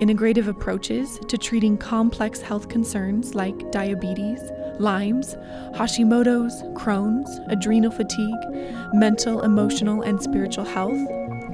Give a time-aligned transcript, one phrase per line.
[0.00, 4.40] integrative approaches to treating complex health concerns like diabetes,
[4.78, 5.34] Lyme's,
[5.74, 10.98] Hashimoto's, Crohn's, adrenal fatigue, mental, emotional, and spiritual health,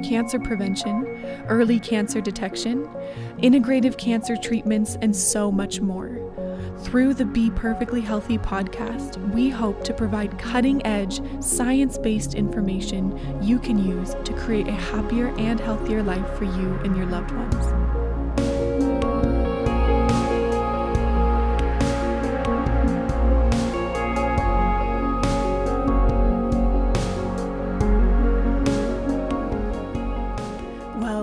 [0.03, 1.05] cancer prevention,
[1.49, 2.89] early cancer detection,
[3.39, 6.22] integrative cancer treatments, and so much more.
[6.83, 13.19] Through the Be Perfectly Healthy podcast, we hope to provide cutting edge, science based information
[13.43, 17.31] you can use to create a happier and healthier life for you and your loved
[17.31, 18.12] ones.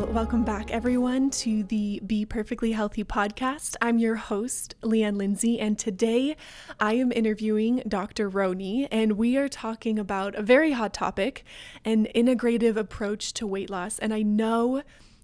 [0.09, 3.75] Welcome back, everyone, to the Be Perfectly Healthy podcast.
[3.79, 6.35] I'm your host, Leanne Lindsay, and today
[6.79, 8.27] I am interviewing Dr.
[8.27, 11.43] Roni, and we are talking about a very hot topic
[11.85, 13.99] an integrative approach to weight loss.
[13.99, 14.81] And I know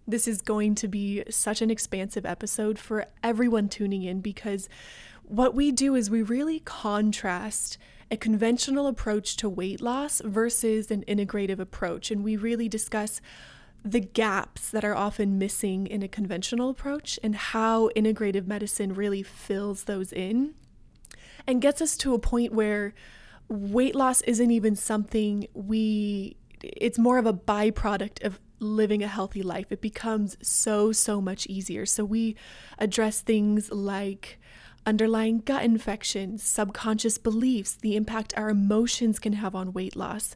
[0.08, 4.70] this is going to be such an expansive episode for everyone tuning in because
[5.24, 7.80] what we do is we really contrast
[8.12, 12.12] a conventional approach to weight loss versus an integrative approach.
[12.12, 13.20] And we really discuss
[13.86, 19.22] the gaps that are often missing in a conventional approach and how integrative medicine really
[19.22, 20.56] fills those in
[21.46, 22.96] and gets us to a point where
[23.48, 29.44] weight loss isn't even something we it's more of a byproduct of living a healthy
[29.44, 29.72] life.
[29.72, 31.86] It becomes so so much easier.
[31.86, 32.36] So we
[32.80, 34.40] address things like
[34.88, 40.36] underlying gut infections subconscious beliefs the impact our emotions can have on weight loss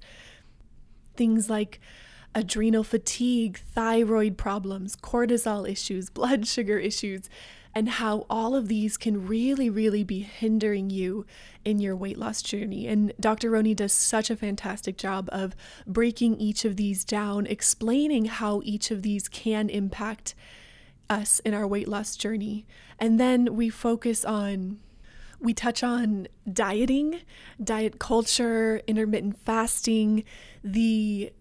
[1.16, 1.80] things like
[2.36, 7.30] adrenal fatigue, thyroid problems, cortisol issues, blood sugar issues,
[7.76, 11.26] and how all of these can really, really be hindering you
[11.64, 12.88] in your weight loss journey.
[12.88, 13.52] And Dr.
[13.52, 18.92] Roni does such a fantastic job of breaking each of these down, explaining how each
[18.92, 20.34] of these can impact
[21.10, 22.66] us in our weight loss journey.
[22.98, 24.80] And then we focus on
[25.42, 27.22] we touch on dieting,
[27.64, 30.26] diet culture, intermittent fasting,
[30.66, 31.32] the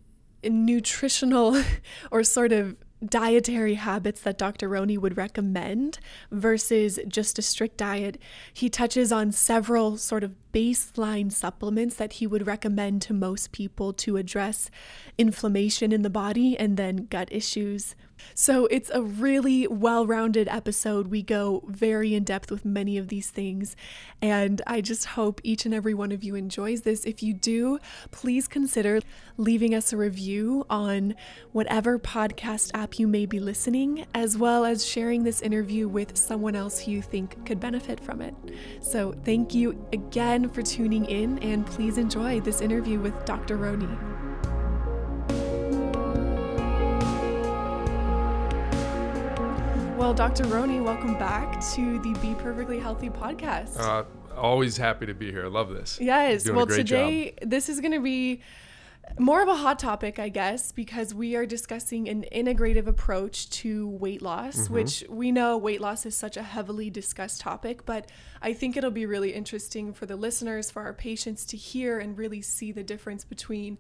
[0.43, 1.63] nutritional
[2.11, 4.69] or sort of dietary habits that Dr.
[4.69, 5.99] Roni would recommend
[6.33, 8.21] versus just a strict diet.
[8.53, 13.93] He touches on several sort of baseline supplements that he would recommend to most people
[13.93, 14.71] to address
[15.17, 17.95] inflammation in the body and then gut issues.
[18.35, 21.09] So it's a really well rounded episode.
[21.09, 23.77] We go very in depth with many of these things.
[24.21, 27.05] And I just hope each and every one of you enjoys this.
[27.05, 27.79] If you do,
[28.11, 29.01] please consider
[29.37, 31.15] leaving us a review on
[31.53, 36.57] whatever podcast app you may be listening, as well as sharing this interview with someone
[36.57, 38.35] else who you think could benefit from it.
[38.81, 43.57] So thank you again for tuning in, and please enjoy this interview with Dr.
[43.57, 44.48] Roni.
[49.99, 50.45] Well, Dr.
[50.45, 53.81] Roni, welcome back to the Be Perfectly Healthy podcast.
[53.81, 54.05] Uh,
[54.37, 55.47] always happy to be here.
[55.47, 55.99] I love this.
[56.01, 56.49] Yes.
[56.49, 57.51] Well, today, job.
[57.51, 58.41] this is going to be
[59.19, 63.89] more of a hot topic, I guess, because we are discussing an integrative approach to
[63.89, 64.75] weight loss, mm-hmm.
[64.75, 68.09] which we know weight loss is such a heavily discussed topic, but
[68.41, 72.17] I think it'll be really interesting for the listeners, for our patients to hear and
[72.17, 73.79] really see the difference between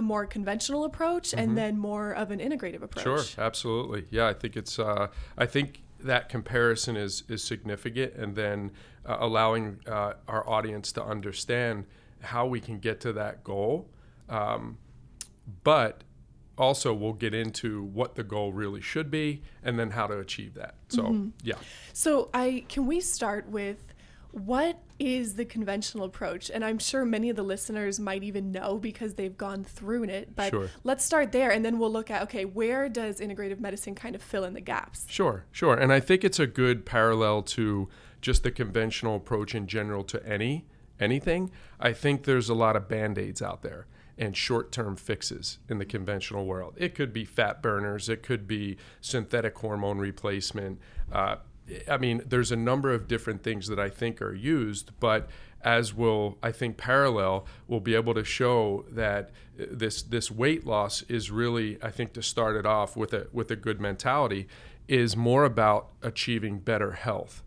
[0.00, 1.38] a more conventional approach mm-hmm.
[1.38, 3.04] and then more of an integrative approach.
[3.04, 4.06] Sure, absolutely.
[4.10, 8.72] Yeah, I think it's uh, I think that comparison is is significant and then
[9.06, 11.84] uh, allowing uh, our audience to understand
[12.22, 13.88] how we can get to that goal.
[14.28, 14.78] Um,
[15.64, 16.04] but
[16.56, 20.54] also we'll get into what the goal really should be and then how to achieve
[20.54, 20.74] that.
[20.88, 21.28] So, mm-hmm.
[21.42, 21.54] yeah.
[21.92, 23.78] So, I can we start with
[24.32, 26.50] what is the conventional approach?
[26.50, 30.36] And I'm sure many of the listeners might even know because they've gone through it.
[30.36, 30.68] But sure.
[30.84, 34.22] let's start there and then we'll look at okay, where does integrative medicine kind of
[34.22, 35.06] fill in the gaps?
[35.08, 35.74] Sure, sure.
[35.74, 37.88] And I think it's a good parallel to
[38.20, 40.66] just the conventional approach in general to any
[41.00, 41.50] anything.
[41.80, 43.86] I think there's a lot of band-aids out there
[44.18, 46.74] and short-term fixes in the conventional world.
[46.76, 50.78] It could be fat burners, it could be synthetic hormone replacement,
[51.10, 51.36] uh,
[51.88, 55.28] I mean, there's a number of different things that I think are used, but
[55.62, 59.30] as will I think parallel, we'll be able to show that
[59.60, 63.26] uh, this this weight loss is really, I think, to start it off with a
[63.32, 64.48] with a good mentality,
[64.88, 67.42] is more about achieving better health.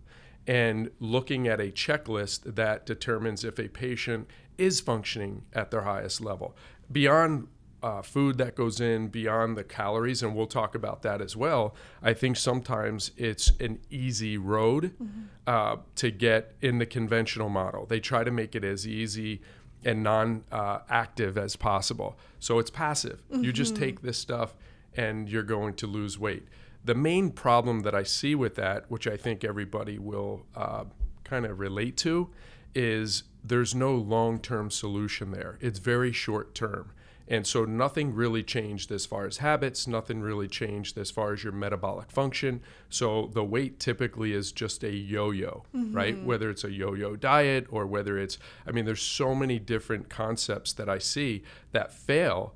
[0.45, 4.27] and looking at a checklist that determines if a patient
[4.57, 6.55] is functioning at their highest level.
[6.91, 7.47] Beyond
[7.83, 11.75] uh, food that goes in beyond the calories, and we'll talk about that as well.
[12.01, 15.23] I think sometimes it's an easy road mm-hmm.
[15.45, 17.85] uh, to get in the conventional model.
[17.85, 19.41] They try to make it as easy
[19.83, 22.17] and non uh, active as possible.
[22.39, 23.21] So it's passive.
[23.29, 23.43] Mm-hmm.
[23.43, 23.83] You just mm-hmm.
[23.83, 24.55] take this stuff
[24.95, 26.47] and you're going to lose weight.
[26.85, 30.85] The main problem that I see with that, which I think everybody will uh,
[31.23, 32.29] kind of relate to,
[32.75, 35.57] is there's no long term solution there.
[35.59, 36.91] It's very short term.
[37.27, 41.43] And so nothing really changed as far as habits, nothing really changed as far as
[41.43, 42.61] your metabolic function.
[42.89, 45.95] So the weight typically is just a yo yo, mm-hmm.
[45.95, 46.21] right?
[46.21, 48.37] Whether it's a yo yo diet or whether it's,
[48.67, 52.55] I mean, there's so many different concepts that I see that fail,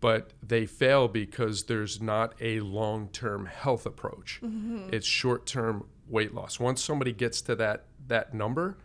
[0.00, 4.40] but they fail because there's not a long term health approach.
[4.44, 4.90] Mm-hmm.
[4.92, 6.60] It's short term weight loss.
[6.60, 8.76] Once somebody gets to that, that number,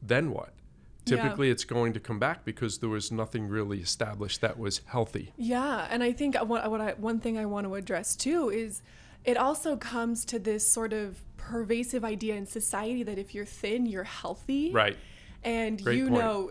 [0.00, 0.54] then what?
[1.04, 1.52] Typically yeah.
[1.52, 5.32] it's going to come back because there was nothing really established that was healthy.
[5.36, 8.82] Yeah, and I think what, what I, one thing I want to address too is
[9.24, 13.86] it also comes to this sort of pervasive idea in society that if you're thin,
[13.86, 14.70] you're healthy.
[14.72, 14.96] Right.
[15.44, 16.20] And Great you point.
[16.20, 16.50] know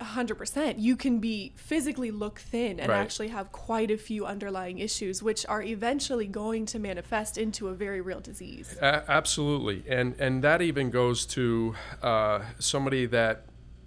[0.00, 2.98] 100% you can be physically look thin and right.
[2.98, 7.74] actually have quite a few underlying issues which are eventually going to manifest into a
[7.74, 13.46] very real disease a- absolutely and and that even goes to uh, somebody that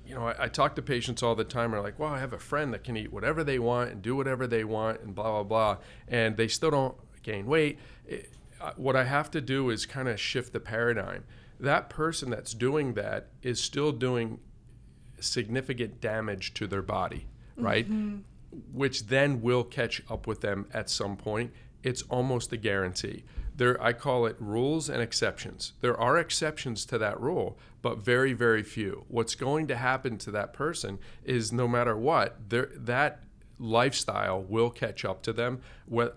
[0.09, 1.73] you know, I, I, talk to patients all the time.
[1.75, 4.15] Are like, well, I have a friend that can eat whatever they want and do
[4.15, 5.77] whatever they want and blah blah blah,
[6.07, 7.77] and they still don't gain weight.
[8.07, 11.23] It, uh, what I have to do is kind of shift the paradigm.
[11.59, 14.39] That person that's doing that is still doing
[15.19, 17.85] significant damage to their body, right?
[17.85, 18.19] Mm-hmm.
[18.73, 21.53] Which then will catch up with them at some point.
[21.83, 23.23] It's almost a guarantee
[23.59, 25.73] there I call it rules and exceptions.
[25.81, 29.03] There are exceptions to that rule, but very very few.
[29.09, 33.19] What's going to happen to that person is no matter what, that
[33.59, 35.61] lifestyle will catch up to them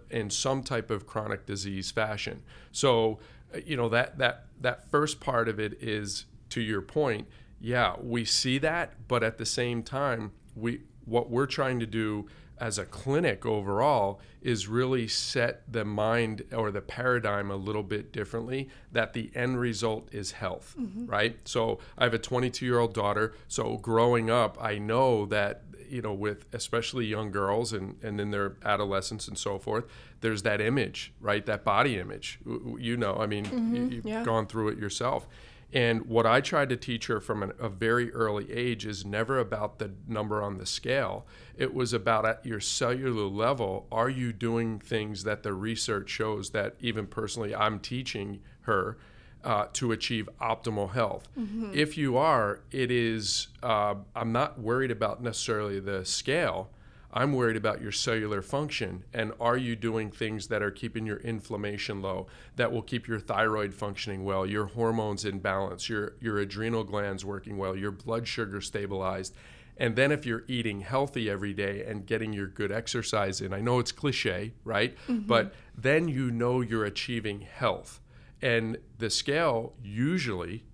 [0.08, 2.44] in some type of chronic disease fashion.
[2.70, 3.18] So,
[3.52, 7.26] uh, you know that that that first part of it is to your point.
[7.60, 12.28] Yeah, we see that, but at the same time, we what we're trying to do
[12.58, 18.12] as a clinic overall is really set the mind or the paradigm a little bit
[18.12, 21.06] differently that the end result is health mm-hmm.
[21.06, 25.62] right so i have a 22 year old daughter so growing up i know that
[25.88, 29.84] you know with especially young girls and and in their adolescence and so forth
[30.20, 32.38] there's that image right that body image
[32.78, 33.90] you know i mean mm-hmm.
[33.90, 34.24] you've yeah.
[34.24, 35.26] gone through it yourself
[35.72, 39.38] and what I tried to teach her from an, a very early age is never
[39.38, 41.26] about the number on the scale.
[41.56, 46.50] It was about at your cellular level, are you doing things that the research shows
[46.50, 48.98] that even personally I'm teaching her
[49.44, 51.28] uh, to achieve optimal health?
[51.38, 51.72] Mm-hmm.
[51.72, 56.68] If you are, it is, uh, I'm not worried about necessarily the scale.
[57.12, 61.18] I'm worried about your cellular function and are you doing things that are keeping your
[61.18, 62.26] inflammation low,
[62.56, 67.24] that will keep your thyroid functioning well, your hormones in balance, your your adrenal glands
[67.24, 69.34] working well, your blood sugar stabilized.
[69.76, 73.60] And then if you're eating healthy every day and getting your good exercise in, I
[73.60, 74.96] know it's cliche, right?
[75.08, 75.26] Mm-hmm.
[75.26, 78.00] But then you know you're achieving health.
[78.40, 80.64] And the scale usually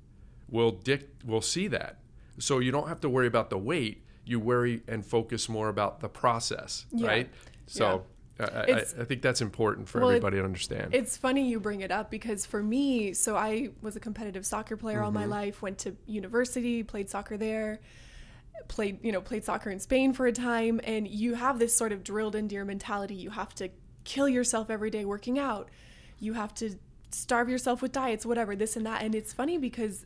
[0.48, 1.98] will dict will see that.
[2.38, 6.00] So you don't have to worry about the weight you worry and focus more about
[6.00, 7.06] the process, yeah.
[7.06, 7.30] right?
[7.66, 8.04] So
[8.38, 8.46] yeah.
[8.52, 10.94] I, I, I, think that's important for well, everybody to understand.
[10.94, 14.76] It's funny you bring it up because for me, so I was a competitive soccer
[14.76, 15.06] player mm-hmm.
[15.06, 15.30] all my mm-hmm.
[15.30, 17.80] life, went to university, played soccer there,
[18.68, 20.80] played, you know, played soccer in Spain for a time.
[20.84, 23.14] And you have this sort of drilled into your mentality.
[23.14, 23.70] You have to
[24.04, 25.70] kill yourself every day working out.
[26.18, 26.78] You have to
[27.10, 29.02] starve yourself with diets, whatever, this and that.
[29.02, 30.04] And it's funny because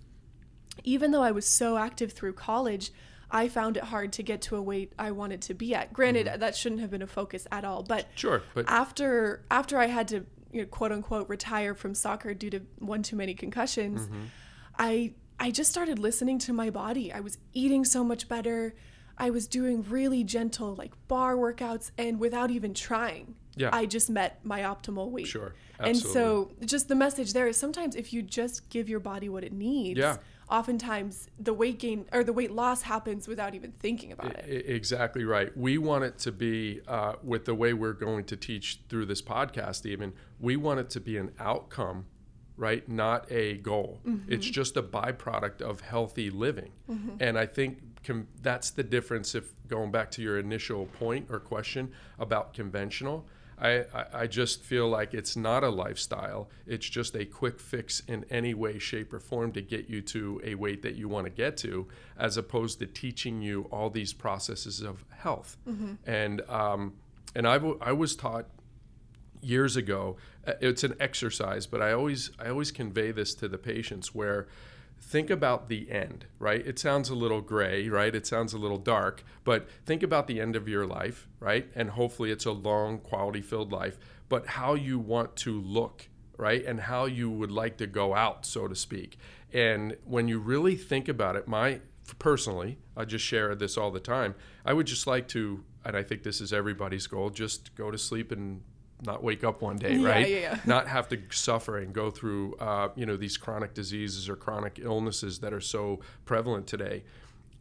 [0.85, 2.93] even though I was so active through college,
[3.33, 5.93] I found it hard to get to a weight I wanted to be at.
[5.93, 6.41] Granted, mm-hmm.
[6.41, 8.43] that shouldn't have been a focus at all, but sure.
[8.55, 12.61] But after after I had to you know, quote unquote retire from soccer due to
[12.79, 14.25] one too many concussions, mm-hmm.
[14.79, 17.11] I I just started listening to my body.
[17.11, 18.75] I was eating so much better.
[19.17, 23.35] I was doing really gentle like bar workouts and without even trying.
[23.55, 23.71] Yeah.
[23.73, 25.27] I just met my optimal weight.
[25.27, 25.55] Sure.
[25.79, 25.91] Absolutely.
[25.91, 29.43] And so just the message there is sometimes if you just give your body what
[29.43, 30.19] it needs, yeah
[30.52, 34.64] oftentimes the weight gain or the weight loss happens without even thinking about it.
[34.68, 35.56] Exactly right.
[35.56, 39.23] We want it to be, uh, with the way we're going to teach through this
[39.23, 42.04] podcast, even, we want it to be an outcome,
[42.59, 42.87] right?
[42.87, 44.00] Not a goal.
[44.06, 44.30] Mm-hmm.
[44.30, 46.73] It's just a byproduct of healthy living.
[46.90, 47.16] Mm-hmm.
[47.21, 51.40] And I think com- that's the difference if going back to your initial point or
[51.40, 53.26] question about conventional.
[53.62, 56.50] I, I, just feel like it's not a lifestyle.
[56.66, 60.40] It's just a quick fix in any way, shape, or form to get you to
[60.42, 61.87] a weight that you want to get to,
[62.19, 65.57] as opposed to teaching you all these processes of health.
[65.69, 65.92] Mm-hmm.
[66.07, 66.95] And um,
[67.37, 68.47] and I, w- I was taught
[69.40, 70.16] years ago.
[70.47, 74.49] uh, It's an exercise, but I always I always convey this to the patients where
[75.02, 76.64] think about the end, right?
[76.66, 78.14] It sounds a little gray, right?
[78.14, 81.68] It sounds a little dark, but think about the end of your life, right?
[81.75, 86.64] And hopefully it's a long, quality filled life, but how you want to look, right?
[86.64, 89.18] And how you would like to go out, so to speak.
[89.52, 91.80] And when you really think about it, my
[92.18, 94.35] personally, I just share this all the time.
[94.64, 97.99] I would just like to, and I think this is everybody's goal, just go to
[97.99, 98.62] sleep and
[99.02, 100.28] not wake up one day, Yeah, right?
[100.28, 100.59] yeah, yeah.
[100.64, 104.78] Not have to suffer and go through, uh, you know, these chronic diseases or chronic
[104.80, 107.04] illnesses that are so prevalent today.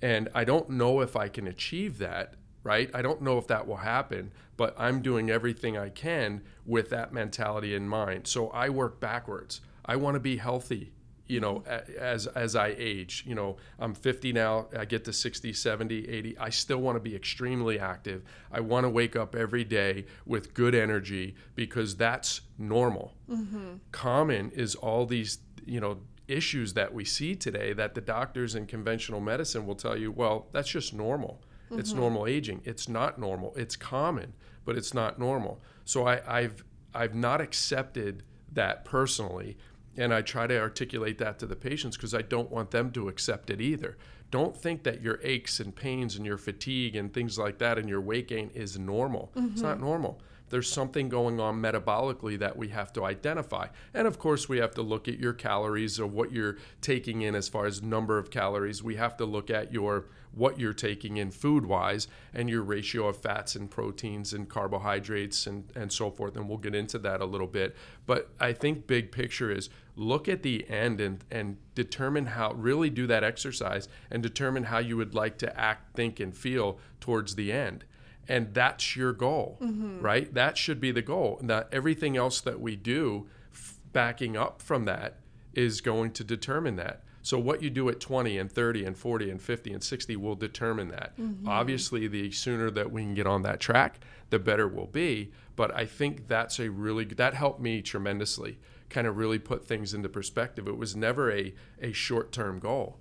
[0.02, 2.90] And I don't know if I can achieve that, right?
[2.94, 7.14] I don't know if that will happen, but I'm doing everything I can with that
[7.14, 8.28] mentality in mind.
[8.28, 9.62] So I work backwards.
[9.86, 10.92] I want to be healthy
[11.32, 11.64] you know
[11.98, 16.38] as as i age you know i'm 50 now i get to 60 70 80
[16.38, 18.24] i still want to be extremely active.
[18.52, 23.14] I want to wake up every day with good energy because that's normal.
[23.30, 23.76] Mm-hmm.
[23.92, 28.66] Common is all these you know issues that we see today that the doctors in
[28.66, 31.42] conventional medicine will tell you well that's just normal.
[31.72, 32.02] It's mm-hmm.
[32.02, 32.62] normal aging.
[32.66, 33.54] It's not normal.
[33.56, 34.34] It's common
[34.64, 35.62] but it's not normal.
[35.86, 38.24] So I, i've i've not accepted
[38.54, 39.58] that personally
[39.98, 43.10] and I try to articulate that to the patients because I don't want them to
[43.10, 43.98] accept it either.
[44.30, 47.90] Don't think that your aches and pains and your fatigue and things like that and
[47.90, 49.32] your weight gain is normal.
[49.36, 49.62] It's mm-hmm.
[49.62, 50.22] not normal.
[50.52, 53.68] There's something going on metabolically that we have to identify.
[53.94, 57.34] And of course, we have to look at your calories or what you're taking in
[57.34, 58.84] as far as number of calories.
[58.84, 63.08] We have to look at your what you're taking in food wise and your ratio
[63.08, 66.36] of fats and proteins and carbohydrates and, and so forth.
[66.38, 67.76] And we'll get into that a little bit.
[68.06, 72.90] But I think big picture is look at the end and, and determine how, really
[72.90, 77.36] do that exercise and determine how you would like to act, think, and feel towards
[77.36, 77.84] the end.
[78.28, 80.00] And that's your goal, mm-hmm.
[80.00, 80.34] right?
[80.34, 81.40] That should be the goal.
[81.42, 85.18] Now, everything else that we do f- backing up from that
[85.54, 87.04] is going to determine that.
[87.24, 90.36] So what you do at 20 and 30 and 40 and 50 and 60 will
[90.36, 91.16] determine that.
[91.18, 91.48] Mm-hmm.
[91.48, 94.00] Obviously, the sooner that we can get on that track,
[94.30, 95.32] the better we'll be.
[95.56, 98.58] But I think that's a really that helped me tremendously.
[98.90, 100.68] Kind of really put things into perspective.
[100.68, 103.00] It was never a a short term goal.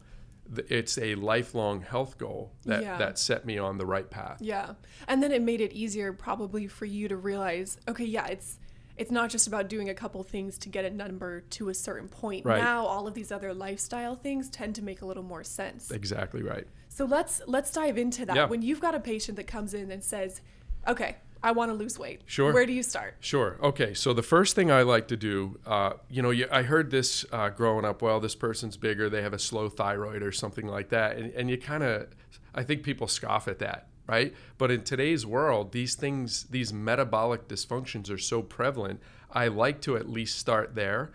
[0.68, 2.98] It's a lifelong health goal that Yeah.
[2.98, 4.38] that set me on the right path.
[4.40, 4.74] Yeah.
[5.06, 8.58] And then it made it easier probably for you to realize, okay, yeah, it's
[8.96, 12.06] it's not just about doing a couple things to get a number to a certain
[12.08, 12.44] point.
[12.44, 12.62] Right.
[12.62, 15.90] Now all of these other lifestyle things tend to make a little more sense.
[15.90, 16.66] Exactly right.
[16.88, 18.36] So let's let's dive into that.
[18.36, 18.46] Yeah.
[18.46, 20.40] When you've got a patient that comes in and says,
[20.86, 22.52] "Okay, I want to lose weight." Sure.
[22.52, 23.16] Where do you start?
[23.20, 23.58] Sure.
[23.62, 23.94] Okay.
[23.94, 27.24] So the first thing I like to do, uh, you know, you, I heard this
[27.32, 28.02] uh, growing up.
[28.02, 29.08] Well, this person's bigger.
[29.08, 32.08] They have a slow thyroid or something like that, and, and you kind of,
[32.54, 34.34] I think people scoff at that, right?
[34.58, 39.00] But in today's world, these things, these metabolic dysfunctions are so prevalent.
[39.32, 41.12] I like to at least start there,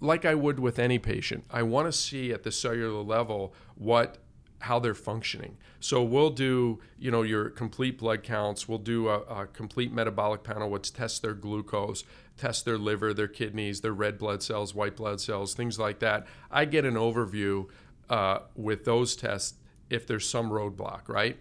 [0.00, 1.44] like I would with any patient.
[1.50, 4.18] I want to see at the cellular level what
[4.60, 5.56] how they're functioning.
[5.80, 8.68] So we'll do, you know, your complete blood counts.
[8.68, 12.04] We'll do a, a complete metabolic panel, which tests their glucose,
[12.36, 16.26] tests their liver, their kidneys, their red blood cells, white blood cells, things like that.
[16.50, 17.68] I get an overview
[18.10, 19.54] uh, with those tests
[19.90, 21.38] if there's some roadblock, right?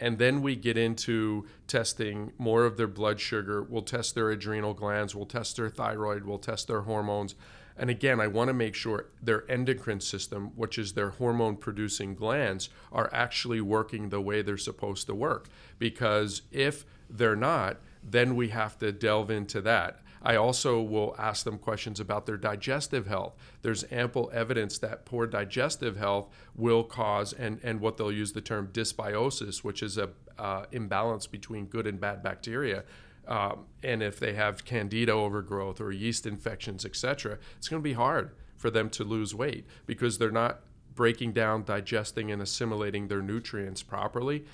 [0.00, 3.62] And then we get into testing more of their blood sugar.
[3.62, 5.14] We'll test their adrenal glands.
[5.14, 6.24] We'll test their thyroid.
[6.24, 7.34] We'll test their hormones.
[7.76, 12.14] And again, I want to make sure their endocrine system, which is their hormone producing
[12.14, 15.48] glands, are actually working the way they're supposed to work.
[15.78, 20.00] Because if they're not, then we have to delve into that.
[20.24, 23.34] I also will ask them questions about their digestive health.
[23.60, 28.40] There's ample evidence that poor digestive health will cause, and, and what they'll use the
[28.40, 32.84] term dysbiosis, which is a uh, imbalance between good and bad bacteria.
[33.28, 37.92] Um, and if they have candida overgrowth or yeast infections, etc., it's going to be
[37.94, 40.60] hard for them to lose weight because they're not
[40.94, 44.44] breaking down, digesting, and assimilating their nutrients properly.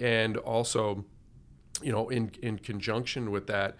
[0.00, 1.04] And also,
[1.82, 3.76] you know, in, in conjunction with that,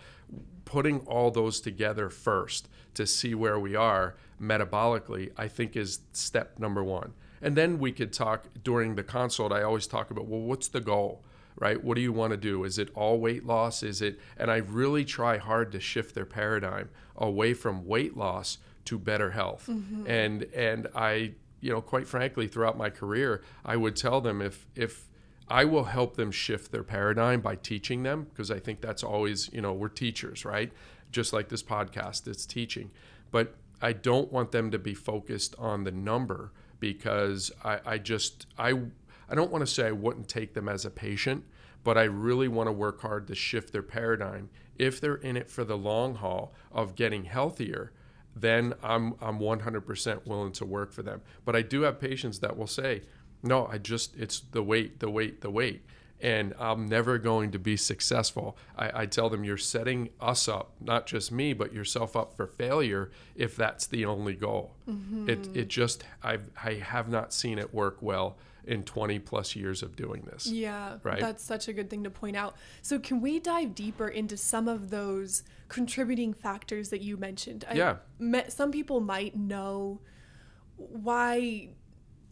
[0.64, 6.58] putting all those together first to see where we are metabolically, I think is step
[6.58, 7.12] number one.
[7.42, 9.52] And then we could talk during the consult.
[9.52, 11.24] I always talk about, well, what's the goal?
[11.56, 11.82] Right?
[11.82, 12.64] What do you want to do?
[12.64, 13.82] Is it all weight loss?
[13.82, 18.58] Is it, and I really try hard to shift their paradigm away from weight loss
[18.86, 19.66] to better health.
[19.68, 20.06] Mm-hmm.
[20.06, 24.66] And, and I, you know, quite frankly, throughout my career, I would tell them if,
[24.74, 25.09] if,
[25.50, 29.50] I will help them shift their paradigm by teaching them because I think that's always,
[29.52, 30.72] you know, we're teachers, right?
[31.10, 32.92] Just like this podcast, it's teaching.
[33.32, 38.46] But I don't want them to be focused on the number because I, I just
[38.58, 38.80] I
[39.28, 41.44] I don't want to say I wouldn't take them as a patient,
[41.82, 44.50] but I really want to work hard to shift their paradigm.
[44.78, 47.92] If they're in it for the long haul of getting healthier,
[48.36, 51.22] then I'm I'm 100% willing to work for them.
[51.44, 53.02] But I do have patients that will say,
[53.42, 55.84] no, I just, it's the weight, the weight, the weight.
[56.22, 58.56] And I'm never going to be successful.
[58.76, 62.46] I, I tell them you're setting us up, not just me, but yourself up for
[62.46, 64.74] failure if that's the only goal.
[64.86, 65.30] Mm-hmm.
[65.30, 69.82] It, it just, I've, I have not seen it work well in 20 plus years
[69.82, 70.46] of doing this.
[70.46, 71.20] Yeah, right.
[71.20, 72.56] That's such a good thing to point out.
[72.82, 77.64] So, can we dive deeper into some of those contributing factors that you mentioned?
[77.72, 77.96] Yeah.
[78.20, 80.00] I, some people might know
[80.76, 81.70] why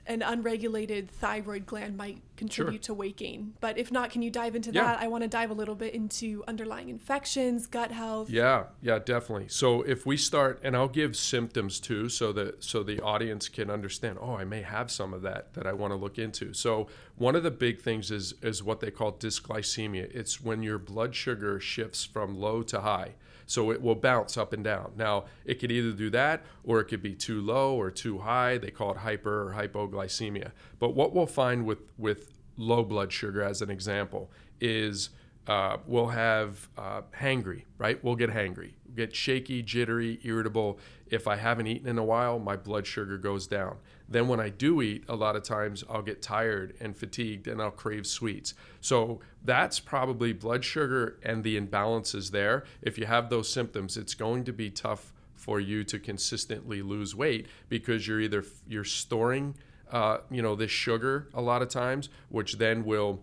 [0.09, 2.95] an unregulated thyroid gland might contribute sure.
[2.95, 3.53] to weight gain.
[3.61, 4.85] But if not, can you dive into yeah.
[4.85, 5.01] that?
[5.01, 8.31] I want to dive a little bit into underlying infections, gut health.
[8.31, 9.49] Yeah, yeah, definitely.
[9.49, 13.71] So if we start, and I'll give symptoms too, so that so the audience can
[13.71, 14.19] understand.
[14.21, 16.55] Oh, I may have some of that that I want to look into.
[16.55, 20.11] So one of the big things is is what they call dysglycemia.
[20.15, 23.15] It's when your blood sugar shifts from low to high.
[23.49, 24.93] So it will bounce up and down.
[24.95, 28.59] Now, it could either do that or it could be too low or too high.
[28.59, 30.53] They call it hyper or hypoglycemia.
[30.79, 35.09] But what we'll find with, with low blood sugar, as an example, is
[35.47, 38.05] uh, we'll have uh, hangry, right?
[38.05, 40.79] We'll get hangry, get shaky, jittery, irritable.
[41.07, 43.79] If I haven't eaten in a while, my blood sugar goes down.
[44.09, 47.61] Then when I do eat, a lot of times I'll get tired and fatigued and
[47.61, 48.55] I'll crave sweets.
[48.81, 52.65] So that's probably blood sugar and the imbalances there.
[52.81, 57.15] If you have those symptoms, it's going to be tough for you to consistently lose
[57.15, 59.55] weight because you're either you're storing
[59.91, 63.21] uh, you know this sugar a lot of times, which then will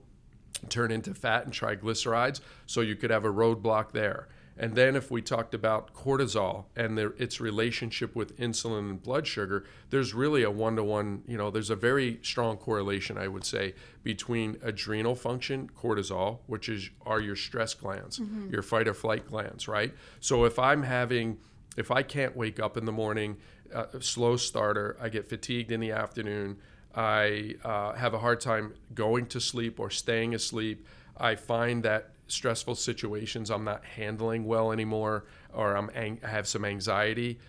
[0.69, 2.39] turn into fat and triglycerides.
[2.65, 4.27] So you could have a roadblock there.
[4.57, 9.65] And then if we talked about cortisol and its relationship with insulin and blood sugar,
[9.89, 14.57] there's really a one-to-one, you know, there's a very strong correlation I would say between
[14.63, 18.49] adrenal function, cortisol, which is are your stress glands, mm-hmm.
[18.49, 19.93] your fight or flight glands, right?
[20.21, 21.37] So if I'm having
[21.75, 23.35] if I can't wake up in the morning,
[23.73, 26.57] uh, slow starter, I get fatigued in the afternoon,
[26.93, 30.85] I uh, have a hard time going to sleep or staying asleep.
[31.17, 36.47] I find that stressful situations I'm not handling well anymore, or I'm ang- I have
[36.47, 37.39] some anxiety.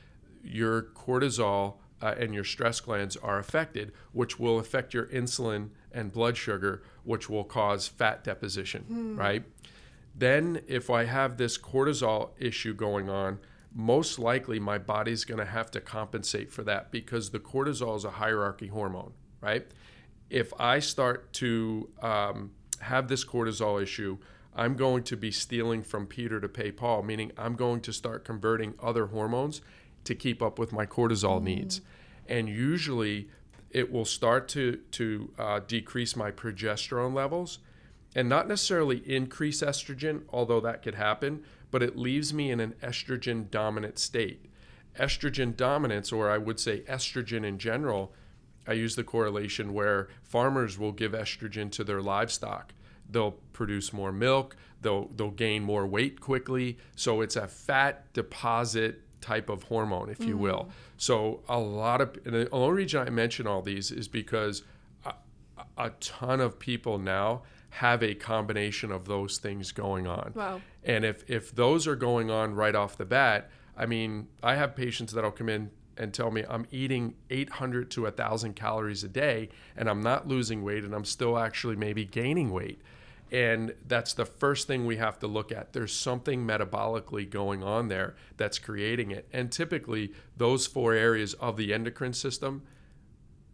[0.43, 6.13] Your cortisol uh, and your stress glands are affected, which will affect your insulin and
[6.13, 9.17] blood sugar, which will cause fat deposition, hmm.
[9.17, 9.45] right?
[10.15, 13.39] Then, if I have this cortisol issue going on,
[13.75, 18.05] most likely my body's going to have to compensate for that because the cortisol is
[18.05, 19.67] a hierarchy hormone right?
[20.29, 24.19] If I start to um, have this cortisol issue,
[24.57, 28.25] I'm going to be stealing from Peter to pay Paul, meaning I'm going to start
[28.25, 29.61] converting other hormones
[30.05, 31.45] to keep up with my cortisol mm.
[31.45, 31.83] needs.
[32.27, 33.29] And usually
[33.71, 37.59] it will start to, to uh, decrease my progesterone levels
[38.15, 42.75] and not necessarily increase estrogen, although that could happen, but it leaves me in an
[42.83, 44.47] estrogen dominant state.
[44.99, 48.15] Estrogen dominance, or I would say estrogen in general,
[48.67, 52.73] I use the correlation where farmers will give estrogen to their livestock.
[53.11, 56.79] They'll produce more milk, they'll, they'll gain more weight quickly.
[56.95, 60.43] So it's a fat deposit type of hormone, if you mm-hmm.
[60.43, 60.69] will.
[60.97, 64.63] So a lot of, and the only reason I mention all these is because
[65.05, 65.15] a,
[65.77, 70.33] a ton of people now have a combination of those things going on.
[70.35, 70.61] Wow.
[70.85, 74.75] And if, if those are going on right off the bat, I mean, I have
[74.75, 79.49] patients that'll come in and tell me I'm eating 800 to 1,000 calories a day
[79.77, 82.81] and I'm not losing weight and I'm still actually maybe gaining weight.
[83.33, 85.73] And that's the first thing we have to look at.
[85.73, 89.29] There's something metabolically going on there that's creating it.
[89.33, 92.63] And typically, those four areas of the endocrine system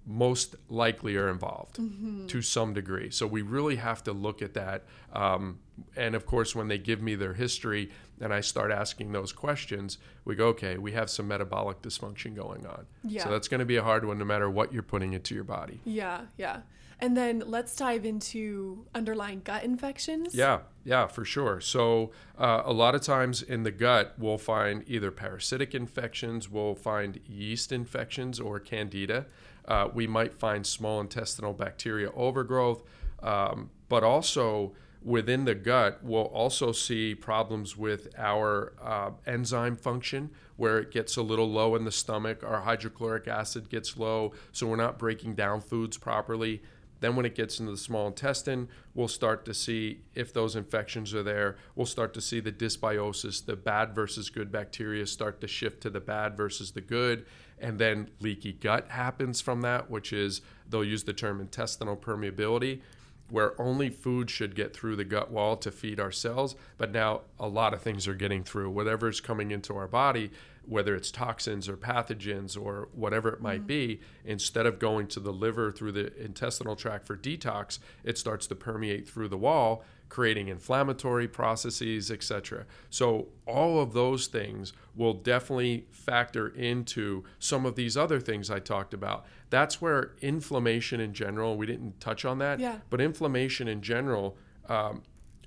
[0.04, 2.26] most likely are involved mm-hmm.
[2.26, 3.10] to some degree.
[3.10, 4.84] So we really have to look at that.
[5.12, 5.60] Um,
[5.96, 9.98] and of course, when they give me their history and I start asking those questions,
[10.24, 12.86] we go, okay, we have some metabolic dysfunction going on.
[13.04, 13.24] Yeah.
[13.24, 15.44] So that's going to be a hard one no matter what you're putting into your
[15.44, 15.80] body.
[15.84, 16.60] Yeah, yeah.
[17.02, 20.36] And then let's dive into underlying gut infections.
[20.36, 21.60] Yeah, yeah, for sure.
[21.60, 26.76] So, uh, a lot of times in the gut, we'll find either parasitic infections, we'll
[26.76, 29.26] find yeast infections or candida.
[29.66, 32.84] Uh, we might find small intestinal bacteria overgrowth,
[33.20, 40.30] um, but also within the gut, we'll also see problems with our uh, enzyme function
[40.56, 42.44] where it gets a little low in the stomach.
[42.44, 46.62] Our hydrochloric acid gets low, so we're not breaking down foods properly.
[47.02, 51.12] Then, when it gets into the small intestine, we'll start to see if those infections
[51.12, 51.56] are there.
[51.74, 55.90] We'll start to see the dysbiosis, the bad versus good bacteria start to shift to
[55.90, 57.26] the bad versus the good.
[57.58, 62.82] And then leaky gut happens from that, which is they'll use the term intestinal permeability
[63.30, 66.54] where only food should get through the gut wall to feed our cells.
[66.76, 68.70] But now a lot of things are getting through.
[68.70, 70.30] Whatever's coming into our body,
[70.66, 73.66] whether it's toxins or pathogens or whatever it might mm.
[73.66, 78.46] be, instead of going to the liver through the intestinal tract for detox, it starts
[78.46, 82.66] to permeate through the wall, creating inflammatory processes, etc.
[82.90, 88.58] So all of those things will definitely factor into some of these other things I
[88.58, 89.24] talked about.
[89.50, 92.78] That's where inflammation in general, we didn't touch on that, yeah.
[92.90, 94.36] but inflammation in general
[94.68, 95.02] um,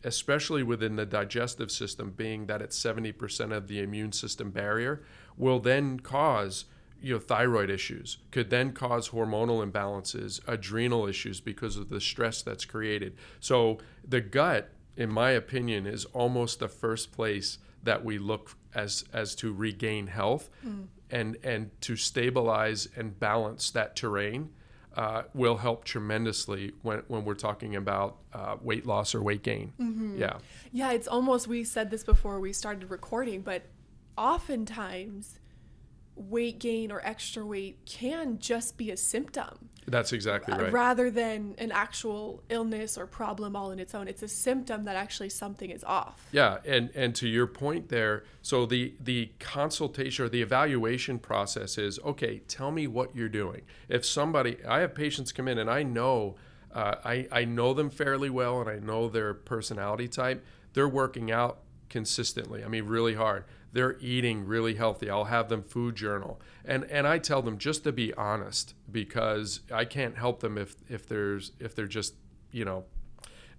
[0.06, 5.02] especially within the digestive system, being that it's 70% of the immune system barrier,
[5.36, 6.65] will then cause
[7.02, 12.41] you know thyroid issues could then cause hormonal imbalances adrenal issues because of the stress
[12.41, 18.18] that's created so the gut in my opinion is almost the first place that we
[18.18, 20.88] look as as to regain health mm.
[21.12, 24.50] and and to stabilize and balance that terrain
[24.95, 29.73] uh, will help tremendously when, when we're talking about uh, weight loss or weight gain.
[29.79, 30.19] Mm-hmm.
[30.19, 30.38] Yeah.
[30.71, 33.63] Yeah, it's almost, we said this before we started recording, but
[34.17, 35.39] oftentimes
[36.15, 39.69] weight gain or extra weight can just be a symptom.
[39.88, 40.71] That's exactly uh, right.
[40.71, 44.95] Rather than an actual illness or problem all in its own, it's a symptom that
[44.95, 46.28] actually something is off.
[46.32, 51.78] Yeah, and and to your point there, so the the consultation or the evaluation process
[51.78, 52.39] is okay.
[52.47, 53.62] Tell me what you're doing.
[53.88, 56.36] If somebody, I have patients come in and I know.
[56.73, 60.43] Uh, I, I know them fairly well and I know their personality type.
[60.73, 62.65] They're working out consistently.
[62.65, 65.09] I mean, really hard they're eating really healthy.
[65.09, 66.39] I'll have them food journal.
[66.63, 70.77] And and I tell them just to be honest because I can't help them if
[70.89, 72.15] if there's if they're just,
[72.51, 72.85] you know,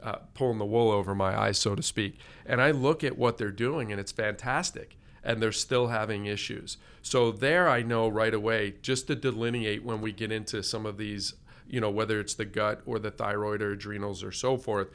[0.02, 2.18] uh, pulling the wool over my eyes so to speak.
[2.46, 6.78] And I look at what they're doing and it's fantastic and they're still having issues.
[7.02, 10.96] So there I know right away just to delineate when we get into some of
[10.96, 11.34] these,
[11.68, 14.88] you know, whether it's the gut or the thyroid or adrenals or so forth,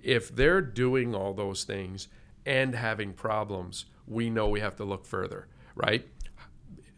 [0.00, 2.06] if they're doing all those things
[2.46, 6.06] and having problems, we know we have to look further, right?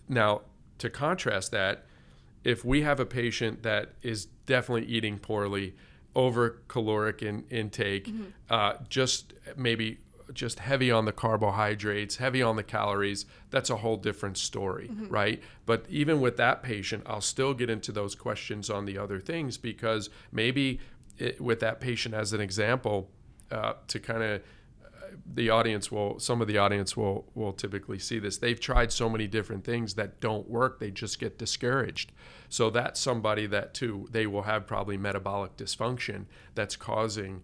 [0.09, 0.43] Now,
[0.79, 1.85] to contrast that,
[2.45, 5.75] if we have a patient that is definitely eating poorly,
[6.15, 8.25] over caloric in, intake, mm-hmm.
[8.49, 9.99] uh, just maybe
[10.33, 15.09] just heavy on the carbohydrates, heavy on the calories, that's a whole different story, mm-hmm.
[15.09, 15.43] right?
[15.67, 19.59] But even with that patient, I'll still get into those questions on the other things
[19.59, 20.81] because maybe
[21.19, 23.11] it, with that patient as an example,
[23.51, 24.43] uh, to kind of
[25.27, 28.39] the audience will some of the audience will will typically see this.
[28.39, 30.81] They've tried so many different things that don't work.
[30.81, 32.13] They just get discouraged.
[32.49, 37.43] So that's somebody that too they will have probably metabolic dysfunction that's causing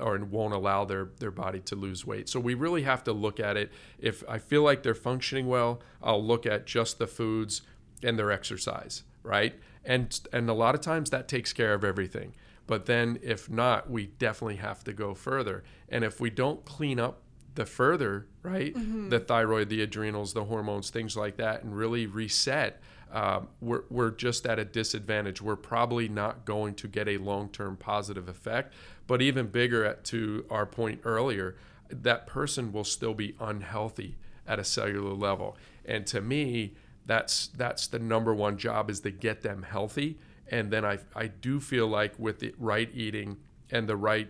[0.00, 2.28] or won't allow their their body to lose weight.
[2.28, 3.72] So we really have to look at it.
[3.98, 7.62] If i feel like they're functioning well i'll look at just the foods
[8.02, 9.54] and their exercise right?
[9.84, 12.34] And and a lot of times that takes care of everything
[12.68, 15.64] but then, if not, we definitely have to go further.
[15.88, 17.22] And if we don't clean up
[17.54, 19.08] the further, right, mm-hmm.
[19.08, 24.10] the thyroid, the adrenals, the hormones, things like that, and really reset, uh, we're, we're
[24.10, 25.40] just at a disadvantage.
[25.40, 28.74] We're probably not going to get a long term positive effect.
[29.06, 31.56] But even bigger, at, to our point earlier,
[31.88, 35.56] that person will still be unhealthy at a cellular level.
[35.86, 36.74] And to me,
[37.06, 40.18] that's that's the number one job is to get them healthy
[40.50, 43.38] and then I I do feel like with the right eating
[43.70, 44.28] and the right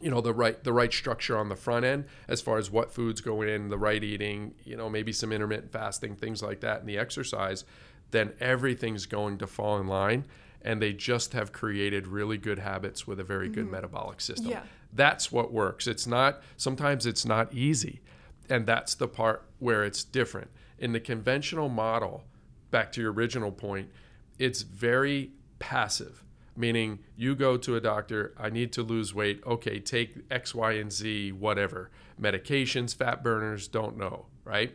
[0.00, 2.92] you know the right the right structure on the front end as far as what
[2.92, 6.80] foods go in the right eating you know maybe some intermittent fasting things like that
[6.80, 7.64] and the exercise
[8.10, 10.24] then everything's going to fall in line.
[10.62, 13.72] And they just have created really good habits with a very good mm-hmm.
[13.72, 14.50] metabolic system.
[14.50, 14.62] Yeah.
[14.92, 15.86] that's what works.
[15.86, 18.00] It's not sometimes it's not easy.
[18.48, 20.50] And that's the part where it's different.
[20.78, 22.24] In the conventional model
[22.70, 23.90] back to your original point
[24.38, 26.22] it's very passive
[26.56, 29.42] meaning you go to a doctor i need to lose weight.
[29.46, 31.90] Okay take x y and z whatever.
[32.20, 34.74] Medications fat burners don't know right?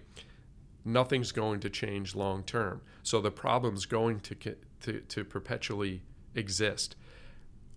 [0.83, 4.35] Nothing's going to change long term so the problem's going to,
[4.81, 6.01] to, to perpetually
[6.35, 6.95] exist.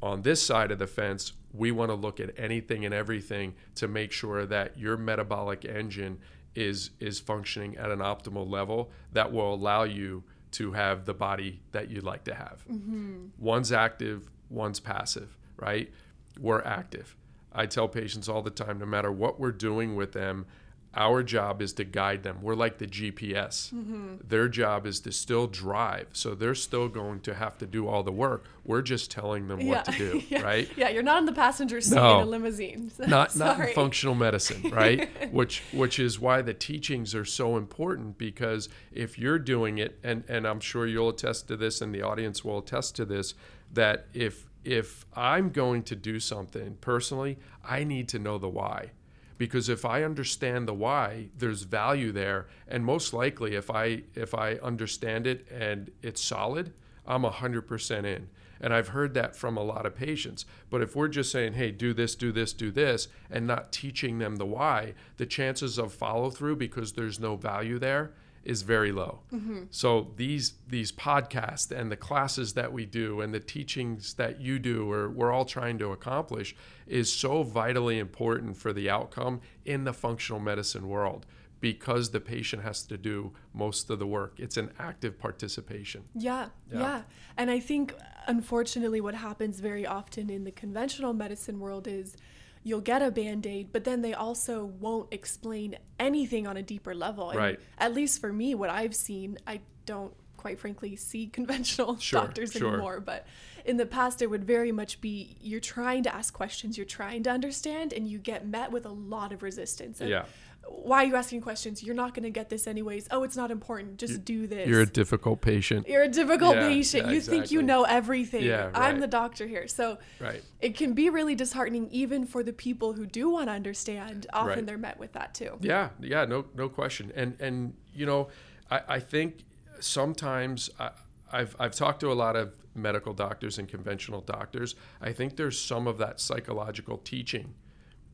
[0.03, 3.89] On this side of the fence we want to look at anything and everything to
[3.89, 6.19] make sure that your metabolic engine
[6.55, 10.23] is is functioning at an optimal level that will allow you
[10.55, 12.65] to have the body that you'd like to have.
[12.71, 13.27] Mm-hmm.
[13.39, 15.93] One's active, one's passive, right?
[16.39, 17.17] We're active.
[17.53, 20.47] I tell patients all the time no matter what we're doing with them,
[20.97, 22.39] our job is to guide them.
[22.43, 23.73] We're like the GPS.
[23.73, 24.17] Mm-hmm.
[24.27, 26.09] Their job is to still drive.
[26.13, 28.45] So they're still going to have to do all the work.
[28.65, 30.43] We're just telling them what to do, yeah.
[30.43, 30.69] right?
[30.77, 32.21] Yeah, you're not in the passenger seat No.
[32.21, 32.93] in a limousine.
[33.07, 35.09] Not not in functional medicine, right?
[35.33, 40.25] which which is why the teachings are so important because if you're doing it and
[40.29, 43.35] and I'm sure you'll attest to this and the audience will attest to this
[43.73, 48.93] that if if I'm going to do something personally, I need to know the why
[49.39, 54.35] because if I understand the why, there's value there, and most likely, if I if
[54.35, 56.73] I understand it and it's solid,
[57.07, 58.29] I'm hundred percent in.
[58.61, 60.47] And I've heard that from a lot of patients.
[60.71, 64.19] But if we're just saying, "Hey, do this, do this, do this," and not teaching
[64.19, 68.13] them the why, the chances of follow through because there's no value there
[68.45, 69.21] is very low.
[69.33, 69.65] Mm-hmm.
[69.71, 74.59] So these these podcasts and the classes that we do and the teachings that you
[74.59, 76.55] do or we're all trying to accomplish
[76.87, 81.27] is so vitally important for the outcome in the functional medicine world
[81.61, 84.35] because the patient has to do most of the work.
[84.39, 86.05] It's an active participation.
[86.15, 86.81] Yeah, Yeah.
[86.81, 87.03] yeah,
[87.39, 87.95] And I think,
[88.27, 92.19] unfortunately, what happens very often in the conventional medicine world is
[92.65, 96.95] you'll get a band aid, but then they also won't explain anything on a deeper
[96.95, 97.31] level.
[97.31, 97.61] And Right.
[97.79, 102.53] At least for me, what I've seen, I don't quite frankly see conventional Sure, doctors
[102.53, 102.69] sure.
[102.69, 103.01] anymore.
[103.01, 103.27] But
[103.65, 107.23] in the past, it would very much be you're trying to ask questions, you're trying
[107.25, 110.01] to understand, and you get met with a lot of resistance.
[110.01, 110.25] And Yeah.
[110.69, 111.83] Why are you asking questions?
[111.83, 113.09] You're not going to get this anyways.
[113.11, 113.97] Oh, it's not important.
[113.99, 114.69] Just do this.
[114.69, 115.89] You're a difficult patient.
[115.89, 117.07] You're a difficult Yeah, patient.
[117.07, 118.45] yeah, you think you know everything.
[118.45, 119.67] Yeah, I'm the doctor here.
[119.67, 120.43] So Right.
[120.61, 124.27] it can be really disheartening even for the people who do want to understand.
[124.33, 124.67] Often Right.
[124.67, 125.57] they're met with that too.
[125.61, 127.13] Yeah, yeah, no, no question.
[127.17, 128.29] And and you know,
[128.71, 129.45] I, I think
[129.81, 130.91] sometimes I,
[131.33, 134.75] I've I've talked to a lot of medical doctors and conventional doctors.
[135.01, 137.55] I think there's some of that psychological teaching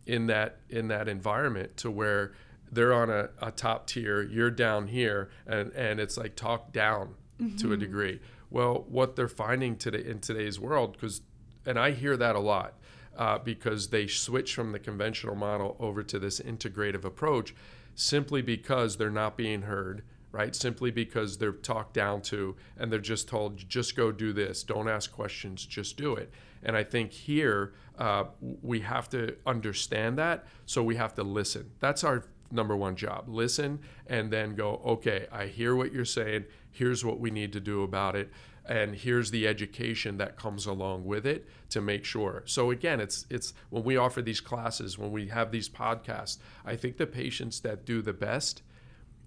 [0.07, 2.33] in that in that environment to where
[2.73, 7.15] they're on a, a top tier, you're down here, and and it's like talk down
[7.59, 8.21] to a degree.
[8.51, 11.23] Well, what they're finding today in today's world, because
[11.67, 12.75] and I hear that a lot
[13.17, 17.55] uh, because they switch from the conventional model over to this integrative approach
[17.95, 20.55] simply because they're not being heard, right?
[20.55, 24.89] Simply because they're talked down to and they're just told, just go do this, don't
[24.89, 26.33] ask questions, just do it.
[26.63, 31.71] And I think here uh, we have to understand that, so we have to listen.
[31.81, 36.45] That's our number one job listen and then go okay i hear what you're saying.
[36.73, 38.31] Here's what we need to do about it.
[38.65, 42.43] And here's the education that comes along with it to make sure.
[42.47, 46.77] So again it's it's when we offer these classes when we have these podcasts i
[46.77, 48.63] think the patients that do the best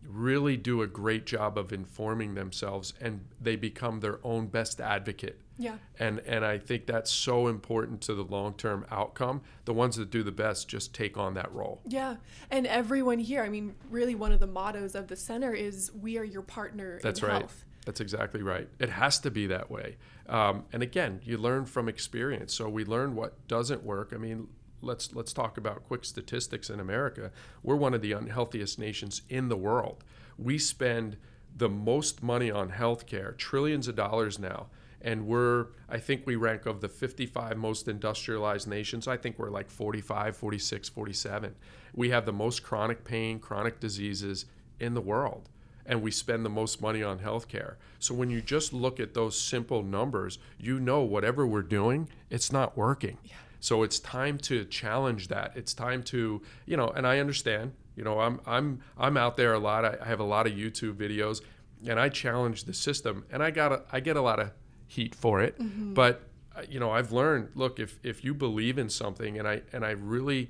[0.08, 5.40] really do a great job of informing themselves and they become their own best advocate
[5.58, 5.78] Yeah.
[6.00, 9.42] and and I think that's so important to the long-term outcome.
[9.66, 11.82] The ones that do the best just take on that role.
[11.88, 12.16] Yeah.
[12.52, 16.18] And everyone here, I mean, really one of the mottos of the center is we
[16.18, 17.38] are your partner That's in right.
[17.40, 17.66] health.
[17.86, 18.70] That's exactly right.
[18.80, 19.98] It has to be that way.
[20.30, 22.54] Um, and again, you learn from experience.
[22.54, 24.14] So we learn what doesn't work.
[24.16, 24.48] I mean,
[24.84, 27.32] let's let's talk about quick statistics in America.
[27.62, 30.04] We're one of the unhealthiest nations in the world.
[30.38, 31.18] We spend
[31.56, 34.68] the most money on healthcare, trillions of dollars now.
[35.06, 39.06] And we're, I think we rank of the 55 most industrialized nations.
[39.06, 41.56] I think we're like 45, 46, 47.
[41.94, 44.46] We have the most chronic pain, chronic diseases
[44.80, 45.50] in the world
[45.86, 47.76] and we spend the most money on healthcare.
[48.00, 52.52] So when you just look at those simple numbers, you know whatever we're doing, it's
[52.52, 53.18] not working.
[53.64, 55.54] So it's time to challenge that.
[55.56, 59.54] It's time to, you know, and I understand, you know, I'm I'm I'm out there
[59.54, 59.86] a lot.
[59.86, 61.40] I, I have a lot of YouTube videos
[61.88, 64.52] and I challenge the system and I got a, I get a lot of
[64.86, 65.56] heat for it.
[65.94, 66.24] But
[66.54, 69.86] uh, you know, I've learned, look, if if you believe in something and I and
[69.86, 70.50] I really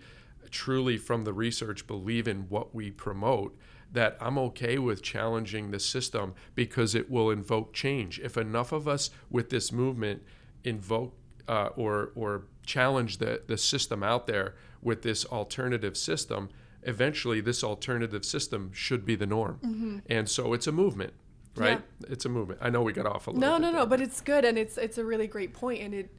[0.49, 3.55] truly from the research believe in what we promote
[3.91, 8.19] that I'm okay with challenging the system because it will invoke change.
[8.19, 10.23] If enough of us with this movement
[10.63, 11.13] invoke
[11.47, 16.49] uh, or or challenge the the system out there with this alternative system,
[16.83, 19.59] eventually this alternative system should be the norm.
[19.63, 19.97] Mm-hmm.
[20.09, 21.13] And so it's a movement,
[21.55, 21.81] right?
[22.09, 22.59] It's a movement.
[22.61, 23.41] I know we got off a little.
[23.41, 25.81] No, bit no, there, no, but it's good and it's it's a really great point
[25.81, 26.09] and it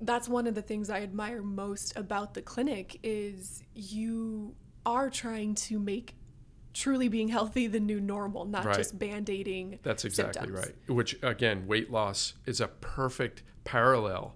[0.00, 5.54] that's one of the things I admire most about the clinic is you are trying
[5.54, 6.16] to make
[6.74, 8.76] truly being healthy the new normal, not Right.
[8.76, 10.66] just band-aiding That's exactly symptoms.
[10.66, 10.90] right.
[10.96, 14.34] Which again, weight loss is a perfect parallel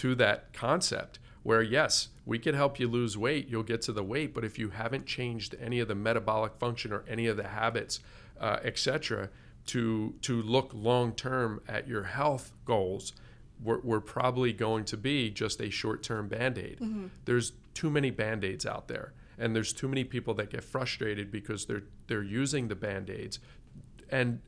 [0.00, 4.02] to that concept where yes, we can help you lose weight, you'll get to the
[4.02, 7.48] weight, but if you haven't changed any of the metabolic function or any of the
[7.48, 8.00] habits,
[8.40, 9.28] uh, etc.,
[9.66, 13.12] to to look long term at your health goals,
[13.62, 16.78] we're, we're probably going to be just a short term band aid.
[17.24, 19.12] There's too many band aids out there.
[19.40, 23.38] and there's too many people that get frustrated because they're they're using the band-aids
[24.10, 24.40] and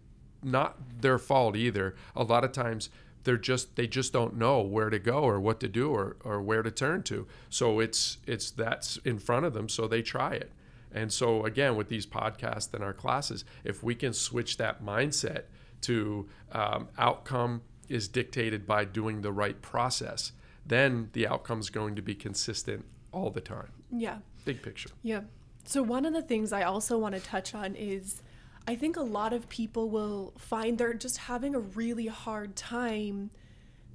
[0.42, 2.90] not their fault either a lot of times
[3.24, 6.40] they're just they just don't know where to go or what to do or, or
[6.40, 10.32] where to turn to so it's it's that's in front of them so they try
[10.34, 10.50] it
[10.92, 15.42] and so again with these podcasts and our classes if we can switch that mindset
[15.82, 20.32] to um, outcome is dictated by doing the right process
[20.66, 24.18] then the outcome is going to be consistent all the time Yeah.
[24.44, 25.22] big picture Yeah.
[25.64, 28.22] So one of the things I also want to touch on is
[28.70, 33.30] I think a lot of people will find they're just having a really hard time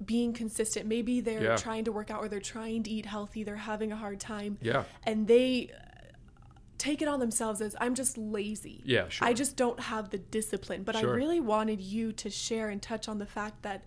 [0.05, 0.85] being consistent.
[0.85, 1.55] Maybe they're Yeah.
[1.55, 4.57] trying to work out or they're trying to eat healthy, they're having a hard time.
[4.61, 4.83] Yeah.
[5.03, 5.77] And they uh,
[6.77, 8.81] take it on themselves as I'm just lazy.
[8.83, 9.25] Yeah, sure.
[9.25, 10.83] I just don't have the discipline.
[10.83, 11.13] But Sure.
[11.13, 13.85] I really wanted you to share and touch on the fact that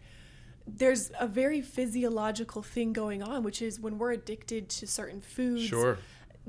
[0.67, 5.65] there's a very physiological thing going on, which is when we're addicted to certain foods
[5.65, 5.99] sure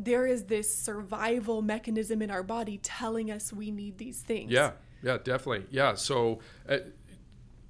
[0.05, 4.51] there is this survival mechanism in our body telling us we need these things.
[4.51, 4.71] Yeah,
[5.03, 5.65] yeah, definitely.
[5.69, 5.95] Yeah.
[5.95, 6.77] So uh,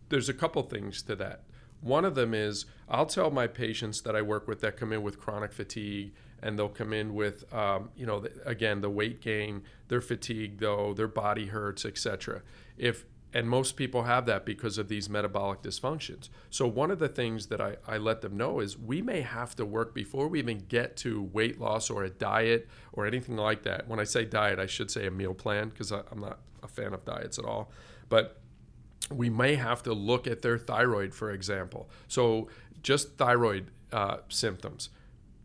[0.10, 1.44] there's a couple things to that.
[1.82, 5.02] One of them is I'll tell my patients that I work with that come in
[5.02, 9.63] with chronic fatigue and they'll come in with, um, you know, again, the weight gain,
[9.89, 12.42] their fatigue, though, their body hurts, etc.
[12.78, 16.30] If and most people have that because of these metabolic dysfunctions.
[16.50, 19.56] So one of the things that I, I let them know is we may have
[19.58, 23.63] to work before we even get to weight loss or a diet or anything like
[23.63, 23.88] that.
[23.88, 26.94] When I say diet, I should say a meal plan because I'm not a fan
[26.94, 27.72] of diets at all.
[28.10, 28.39] But
[29.12, 31.89] we may have to look at their thyroid, for example.
[32.08, 32.48] So,
[32.82, 34.89] just thyroid uh, symptoms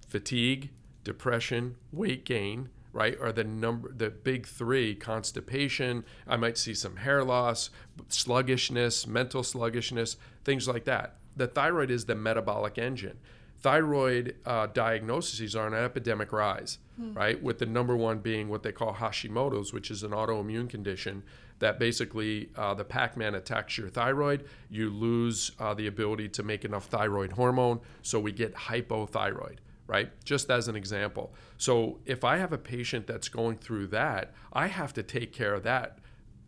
[0.08, 0.70] fatigue,
[1.02, 6.04] depression, weight gain, right, are the number, the big three constipation.
[6.26, 7.70] I might see some hair loss,
[8.08, 11.16] sluggishness, mental sluggishness, things like that.
[11.36, 13.18] The thyroid is the metabolic engine.
[13.60, 17.42] Thyroid uh, diagnoses are on an epidemic rise, right?
[17.42, 21.22] With the number one being what they call Hashimoto's, which is an autoimmune condition
[21.60, 24.44] that basically uh, the Pac Man attacks your thyroid.
[24.68, 30.10] You lose uh, the ability to make enough thyroid hormone, so we get hypothyroid, right?
[30.24, 31.34] Just as an example.
[31.58, 35.54] So if I have a patient that's going through that, I have to take care
[35.54, 35.98] of that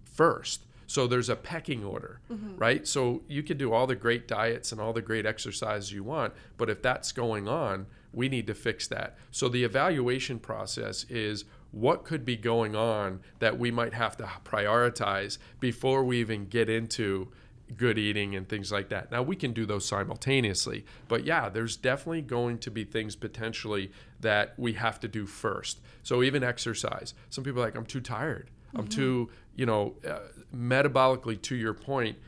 [0.05, 0.63] first.
[0.87, 2.57] So there's a pecking order, mm-hmm.
[2.57, 2.87] right?
[2.87, 6.33] So you can do all the great diets and all the great exercise you want,
[6.57, 9.17] but if that's going on, we need to fix that.
[9.31, 14.25] So the evaluation process is what could be going on that we might have to
[14.45, 17.29] prioritize before we even get into
[17.77, 19.11] good eating and things like that.
[19.11, 23.91] Now we can do those simultaneously, but yeah, there's definitely going to be things potentially
[24.21, 25.81] that we have to do first.
[26.03, 27.15] So even exercise.
[27.31, 28.51] Some people are like I'm too tired.
[28.75, 30.19] I'm too, you know, uh,
[30.55, 32.19] metabolically to your point,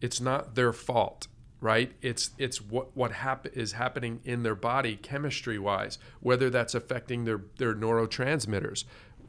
[0.00, 1.28] it's not their fault,
[1.60, 1.92] right?
[2.02, 7.24] It's it's what what hap- is happening in their body chemistry wise, whether that's affecting
[7.24, 8.84] their their neurotransmitters,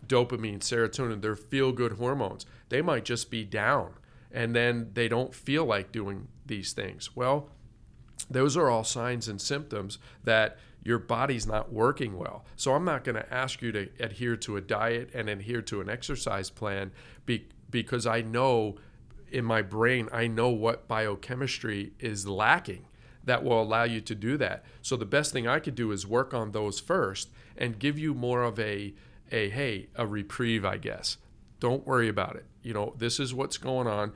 [0.08, 2.46] dopamine, serotonin, their feel good hormones.
[2.70, 3.94] They might just be down
[4.32, 7.16] and then they don't feel like doing these things.
[7.16, 7.50] Well,
[8.30, 12.46] those are all signs and symptoms that your body's not working well.
[12.56, 15.82] So I'm not going to ask you to adhere to a diet and adhere to
[15.82, 16.92] an exercise plan
[17.26, 18.78] be, because I know
[19.32, 22.86] in my brain, I know what biochemistry is lacking
[23.26, 24.64] that will allow you to do that.
[24.82, 28.14] So the best thing I could do is work on those first and give you
[28.14, 28.94] more of a
[29.32, 31.18] a hey, a reprieve, I guess.
[31.60, 32.46] Don't worry about it.
[32.64, 34.12] You know, this is what's going on.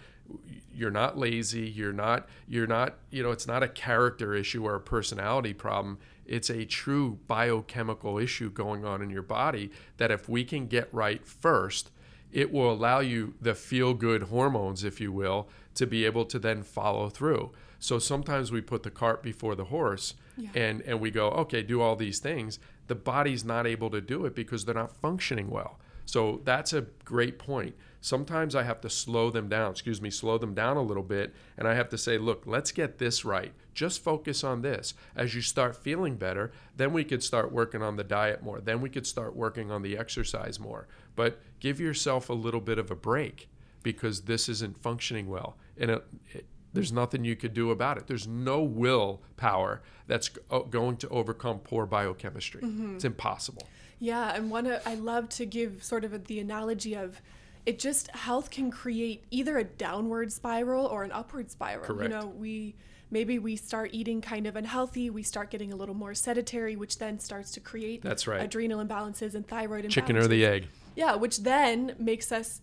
[0.73, 4.75] You're not lazy, you're not you're not, you know, it's not a character issue or
[4.75, 5.99] a personality problem.
[6.25, 10.87] It's a true biochemical issue going on in your body that if we can get
[10.93, 11.91] right first,
[12.31, 16.39] it will allow you the feel good hormones, if you will, to be able to
[16.39, 17.51] then follow through.
[17.79, 20.49] So sometimes we put the cart before the horse Yeah.
[20.55, 22.57] and, and we go, okay, do all these things.
[22.87, 25.79] The body's not able to do it because they're not functioning well.
[26.05, 27.75] So that's a great point.
[28.03, 31.33] Sometimes I have to slow them down, excuse me, slow them down a little bit.
[31.57, 33.53] And I have to say, look, let's get this right.
[33.73, 34.93] Just focus on this.
[35.15, 38.59] As you start feeling better, then we could start working on the diet more.
[38.59, 40.85] Then we could start working on the exercise more.
[41.15, 43.47] But give yourself a little bit of a break
[43.83, 45.55] because this isn't functioning well.
[45.77, 48.07] And it, it, there's nothing you could do about it.
[48.07, 52.63] There's no willpower that's oh, going to overcome poor biochemistry.
[52.63, 52.95] Mm-hmm.
[52.95, 53.65] It's impossible.
[53.97, 57.21] Yeah, and one I love to give sort of the analogy of
[57.65, 61.85] it just health can create either a downward spiral or an upward spiral.
[61.85, 62.03] Correct.
[62.11, 62.75] You know, we
[63.11, 66.97] maybe we start eating kind of unhealthy, we start getting a little more sedentary, which
[66.97, 68.41] then starts to create That's right.
[68.41, 69.89] adrenal imbalances and thyroid imbalances.
[69.91, 70.67] Chicken or the egg.
[70.95, 72.61] Yeah, which then makes us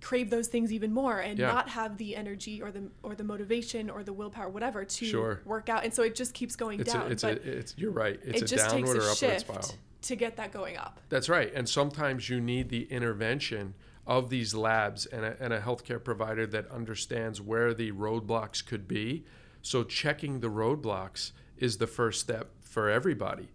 [0.00, 1.48] crave those things even more and Yeah.
[1.48, 5.40] not have the energy or the or the motivation or the willpower whatever to Sure.
[5.44, 7.74] work out and so it just keeps going It's down a, it's but a, it's
[7.76, 8.20] you're right.
[8.24, 9.74] It's it a just takes a or upward shift spiral.
[10.02, 11.52] to get that going up That's right.
[11.52, 13.74] And sometimes you need the intervention
[14.08, 18.88] of these labs and a, and a healthcare provider that understands where the roadblocks could
[18.88, 19.24] be.
[19.60, 23.50] So checking the roadblocks is the first step for everybody.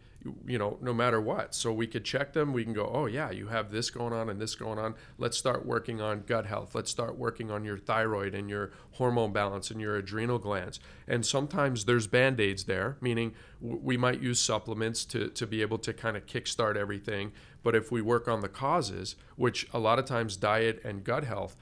[0.46, 1.54] You- know, no matter what.
[1.54, 2.54] So we could check them.
[2.54, 4.96] We can go, oh, yeah, you have this going on and this going on.
[5.18, 6.76] Let's start working on gut health.
[6.76, 10.80] Let's start working on your thyroid and your hormone balance and your adrenal glands.
[11.10, 15.80] And sometimes there's band aids there, meaning we might use supplements to, to be able
[15.80, 17.34] to kind of kickstart everything.
[17.64, 21.24] But if we work on the causes, which a lot of times diet and gut
[21.24, 21.56] health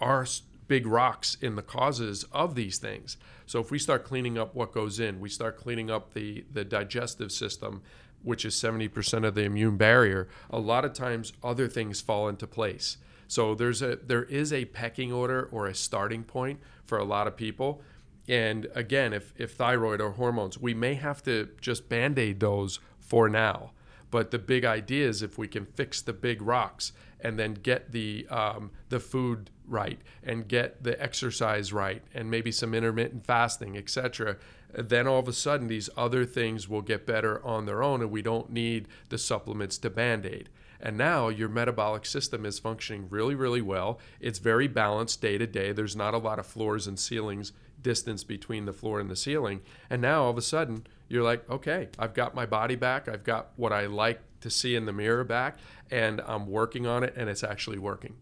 [0.00, 0.26] are
[0.66, 3.16] big rocks in the causes of these things.
[3.46, 6.64] So if we start cleaning up what goes in, we start cleaning up the the
[6.64, 7.82] digestive system,
[8.22, 12.46] which is 70% of the immune barrier, a lot of times other things fall into
[12.46, 12.96] place.
[13.28, 17.26] So there's a there is a pecking order or a starting point for a lot
[17.26, 17.82] of people.
[18.26, 23.28] And again, if if thyroid or hormones, we may have to just band-aid those for
[23.28, 23.72] now.
[24.14, 27.90] But the big idea is if we can fix the big rocks and then get
[27.90, 33.76] the um, the food right and get the exercise right and maybe some intermittent fasting,
[33.76, 34.36] etc.,
[34.72, 38.12] then all of a sudden these other things will get better on their own, and
[38.12, 40.48] we don't need the supplements to band aid.
[40.80, 43.98] And now your metabolic system is functioning really, really well.
[44.20, 45.72] It's very balanced day to day.
[45.72, 47.50] There's not a lot of floors and ceilings
[47.82, 49.62] distance between the floor and the ceiling.
[49.90, 53.08] And now all of a sudden, you're like, okay, I've got my body back.
[53.08, 55.58] I've got what I like to see in the mirror back,
[55.90, 58.16] and I'm working on it, and it's actually working.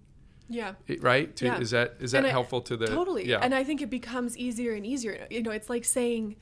[0.49, 1.35] yeah right?
[1.37, 1.61] To, Yeah.
[1.61, 3.39] Is that is that And I- helpful to the totally Yeah.
[3.41, 6.37] and i think it becomes easier and easier you know it's like saying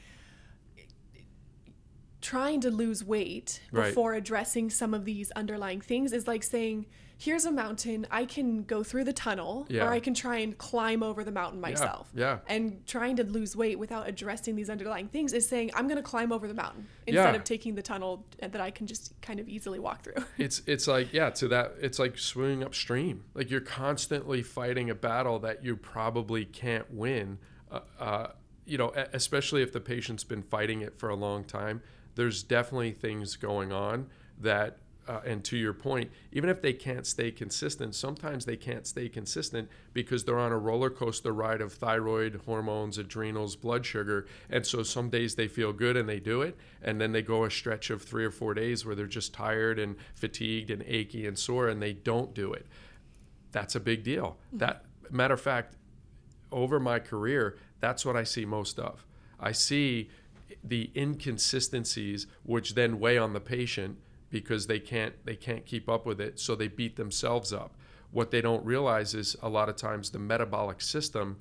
[2.21, 3.89] trying to lose weight Right.
[3.89, 6.87] before addressing some of these underlying things is like saying
[7.21, 9.85] here's a mountain i can go through the tunnel Yeah.
[9.87, 12.39] or i can try and climb over the mountain myself yeah.
[12.49, 16.03] and trying to lose weight without addressing these underlying things is saying i'm going to
[16.03, 17.37] climb over the mountain instead Yeah.
[17.37, 20.89] of taking the tunnel that i can just kind of easily walk through it's it's
[20.89, 25.63] like yeah to that it's like swimming upstream like you're constantly fighting a battle that
[25.63, 27.39] you probably can't win
[27.71, 28.27] uh, uh,
[28.65, 31.83] you know especially if the patient's been fighting it for a long time
[32.15, 34.07] there's definitely things going on
[34.39, 38.87] that uh, and to your point even if they can't stay consistent sometimes they can't
[38.87, 44.27] stay consistent because they're on a roller coaster ride of thyroid hormones adrenals blood sugar.
[44.49, 46.57] And so some days they feel good and they do it.
[46.83, 49.79] And then they go a stretch of three or four days where they're just tired
[49.79, 52.67] and fatigued and achy and sore and they don't do it.
[53.53, 54.39] That's a big deal.
[54.53, 55.77] That matter of fact
[56.53, 59.05] over my career, that's what I see most of.
[59.39, 60.11] I see
[60.63, 63.99] the inconsistencies which then weigh on the patient
[64.31, 67.75] because they can't they can't keep up with it, so they beat themselves up.
[68.13, 71.39] What they don't realize is a lot of times the metabolic system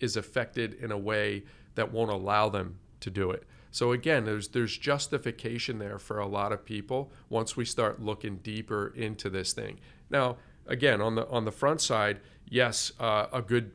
[0.00, 3.44] is affected in a way that won't allow them to do it.
[3.70, 8.36] So again, there's there's justification there for a lot of people once we start looking
[8.38, 9.78] deeper into this thing.
[10.08, 13.72] Now, again, on the on the front side, yes, uh, a good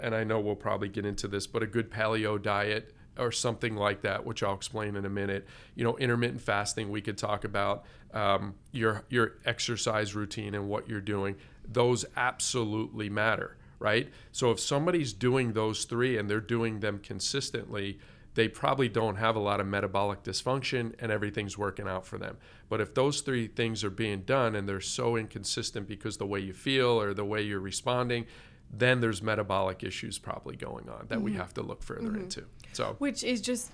[0.00, 3.76] and I know we'll probably get into this, but a good paleo diet or something
[3.76, 5.46] like that, which I'll explain in a minute.
[5.74, 10.88] You know, intermittent fasting, we could talk about um, your your exercise routine and what
[10.88, 11.36] you're doing.
[11.66, 14.10] Those absolutely matter, right?
[14.32, 17.98] So if somebody's doing those three and they're doing them consistently,
[18.34, 22.36] they probably don't have a lot of metabolic dysfunction and everything's working out for them.
[22.68, 26.40] But if those three things are being done and they're so inconsistent because the way
[26.40, 28.26] you feel or the way you're responding,
[28.72, 32.44] then there's metabolic issues probably going on that we have to look further into.
[32.76, 32.96] So.
[32.98, 33.70] Which is just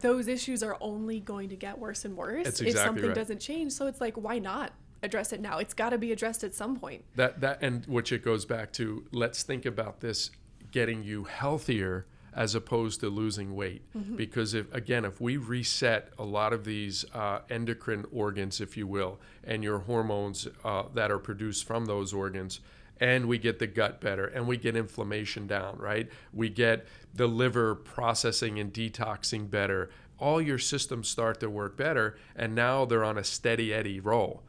[0.00, 3.14] those issues are only going to get worse and worse That's if something right.
[3.14, 3.72] doesn't change.
[3.72, 4.72] So it's like why not
[5.02, 5.58] address it now?
[5.58, 7.04] It's got to be addressed at some point.
[7.16, 10.30] That that and which it goes back to let's think about this
[10.70, 13.82] getting you healthier as opposed to losing weight.
[14.16, 18.86] Because if again if we reset a lot of these uh, endocrine organs if you
[18.86, 22.60] will and your hormones uh, that are produced from those organs
[23.02, 26.08] and we get the gut better and we get inflammation down right?
[26.32, 29.90] We get the liver processing and detoxing better.
[30.18, 34.44] All your systems start to work better and now they're on a steady eddy roll.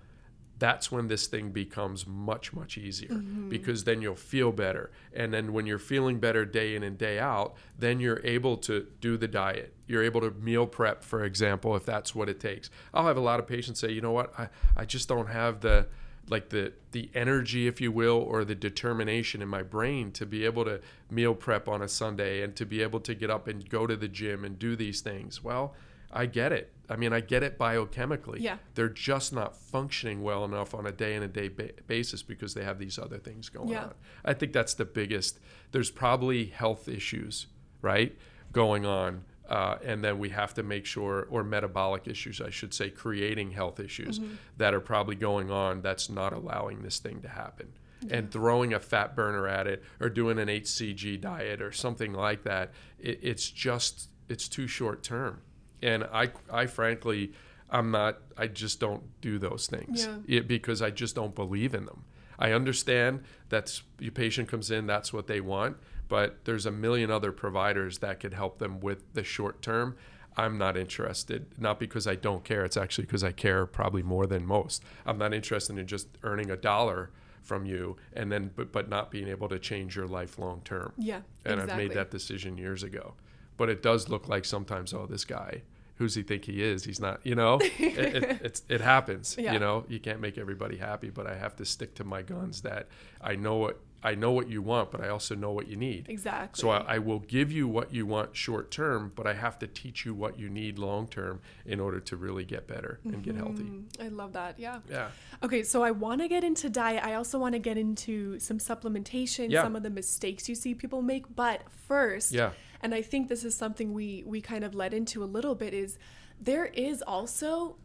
[0.59, 3.49] That's when this thing becomes much much easier mm-hmm.
[3.49, 4.91] because then you'll feel better.
[5.11, 8.85] And then when you're feeling better day in and day out then you're able to
[9.01, 9.73] do the diet.
[9.87, 12.69] You're able to meal prep for example if that's what it takes.
[12.93, 14.31] I'll have a lot of patients say you know what?
[14.37, 15.87] I, I just don't have the
[16.29, 20.45] like the the energy if you will or the determination in my brain to be
[20.45, 23.69] able to meal prep on a sunday and to be able to get up and
[23.69, 25.73] go to the gym and do these things well
[26.15, 26.71] I get it.
[26.87, 28.37] I mean, I get it biochemically.
[28.39, 28.57] Yeah.
[28.75, 32.53] They're just not functioning well enough on a day in a day ba- basis because
[32.53, 33.85] they have these other things going Yeah.
[33.85, 33.93] on.
[34.23, 35.39] I think that's the biggest.
[35.71, 37.47] There's probably health issues,
[37.81, 38.15] right,
[38.51, 39.23] going on.
[39.49, 43.51] Uh, and then we have to make sure, or metabolic issues, I should say, creating
[43.51, 44.35] health issues Mm-hmm.
[44.57, 47.67] that are probably going on that's not allowing this thing to happen.
[48.09, 52.43] And throwing a fat burner at it or doing an HCG diet or something like
[52.43, 55.41] that, it, it's just, it's too short term
[55.81, 57.33] and I, I frankly,
[57.69, 58.19] I'm not.
[58.37, 60.17] I just don't do those things Yeah.
[60.37, 62.03] it, because I just don't believe in them.
[62.39, 65.77] I understand that your patient comes in, that's what they want,
[66.13, 69.95] but there's a million other providers that could help them with the short term.
[70.37, 72.63] I'm not interested, not because I don't care.
[72.63, 74.83] It's actually because I care probably more than most.
[75.07, 77.09] I'm not interested in just earning a dollar
[77.41, 80.93] from you and then but, but not being able to change your life long term
[80.99, 81.21] Yeah.
[81.45, 81.71] and exactly.
[81.71, 83.15] I've made that decision years ago.
[83.57, 85.63] But it does look like sometimes, oh, this guy,
[85.95, 86.83] who's he think he is?
[86.83, 87.57] He's not, you know.
[87.79, 89.53] it, it, it's, it happens, Yeah.
[89.53, 89.83] you know.
[89.87, 92.61] You can't make everybody happy, but I have to stick to my guns.
[92.61, 92.87] That
[93.19, 96.07] I know what I know what you want, but I also know what you need.
[96.09, 96.59] Exactly.
[96.59, 99.67] So I, I will give you what you want short term, but I have to
[99.67, 103.35] teach you what you need long term in order to really get better and get
[103.35, 103.63] healthy.
[103.63, 104.59] Mm, I love that.
[104.59, 104.79] Yeah.
[104.89, 105.07] Yeah.
[105.41, 107.03] Okay, so I want to get into diet.
[107.03, 109.63] I also want to get into some supplementation, Yeah.
[109.63, 111.33] some of the mistakes you see people make.
[111.33, 112.51] But first, Yeah.
[112.81, 115.73] and I think this is something we we kind of led into a little bit
[115.73, 115.97] is
[116.41, 117.77] there is also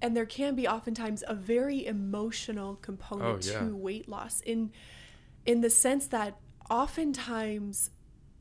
[0.00, 3.58] and there can be oftentimes a very emotional component Oh, yeah.
[3.60, 4.70] to weight loss in
[5.46, 6.38] in the sense that
[6.70, 7.90] oftentimes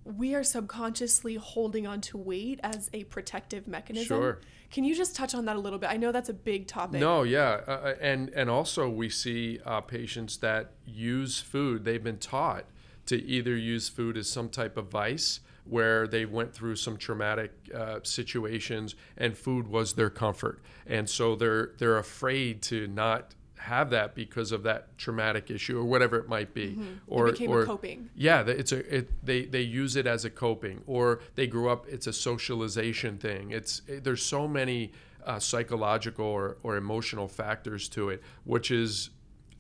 [0.03, 4.05] we are subconsciously holding on to weight as a protective mechanism.
[4.07, 4.41] Sure.
[4.71, 5.89] Can you just touch on that a little bit?
[5.89, 6.99] I know that's a big topic.
[6.99, 11.85] No, yeah, uh, uh, and and also we see uh, patients that use food.
[11.85, 12.65] They've been taught
[13.05, 17.51] to either use food as some type of vice, where they went through some traumatic
[17.73, 23.89] uh, situations, and food was their comfort, and so they're they're afraid to not have
[23.89, 26.77] that because of that traumatic issue or whatever it might be,
[27.07, 27.31] or Mm-hmm.
[27.33, 28.09] became a or coping.
[28.15, 31.87] yeah, it's a it, they they use it as a coping, or they grew up.
[31.87, 33.51] It's a socialization thing.
[33.51, 34.91] It's it, there's so many
[35.25, 39.09] uh, psychological or, or emotional factors to it, which is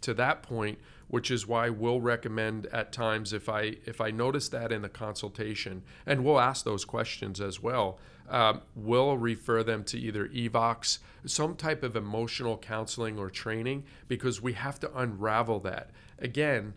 [0.01, 0.79] to that point,
[1.09, 4.89] which is why we'll recommend at times if I if I notice that in the
[4.89, 7.99] consultation, and we'll ask those questions as well.
[8.29, 14.41] Um, we'll refer them to either EVOX, some type of emotional counseling or training, because
[14.41, 15.91] we have to unravel that.
[16.19, 16.73] Again,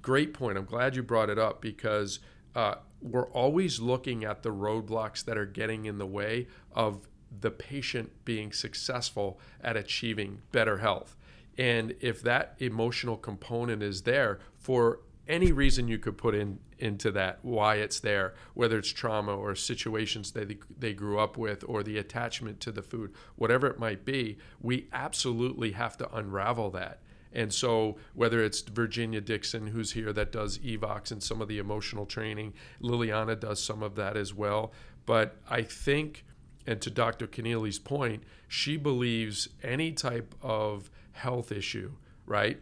[0.00, 0.56] great point.
[0.56, 2.20] I'm glad you brought it up because
[2.54, 7.08] uh, we're always looking at the roadblocks that are getting in the way of
[7.40, 11.16] the patient being successful at achieving better health.
[11.58, 17.10] And if that emotional component is there for any reason you could put in into
[17.10, 21.64] that why it's there whether it's trauma or situations that they, they grew up with
[21.66, 26.70] or the attachment to the food whatever it might be we absolutely have to unravel
[26.70, 27.00] that
[27.34, 31.58] and so, whether it's Virginia Dixon, who's here that does EVOX and some of the
[31.58, 34.72] emotional training, Liliana does some of that as well.
[35.04, 36.24] But I think,
[36.64, 37.26] and to Dr.
[37.26, 41.90] Keneally's point, she believes any type of health issue,
[42.24, 42.60] right,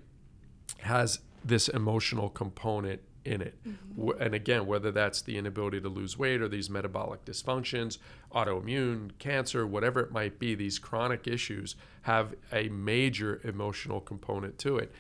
[0.78, 3.54] has this emotional component in it.
[3.66, 4.00] Mm-hmm.
[4.00, 7.98] W And again, whether that's the inability to lose weight or these metabolic dysfunctions,
[8.32, 14.78] autoimmune, cancer, whatever it might be, these chronic issues have a major emotional component to
[14.78, 14.92] it.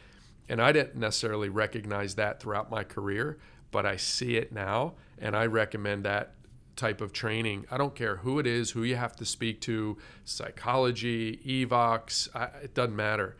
[0.48, 3.38] And I didn't necessarily recognize that throughout my career,
[3.70, 6.34] but I see it now, and I recommend that
[6.76, 7.66] type of training.
[7.70, 12.44] I don't care who it is, who you have to speak to, psychology, EVOX, I,
[12.62, 13.36] it doesn't matter.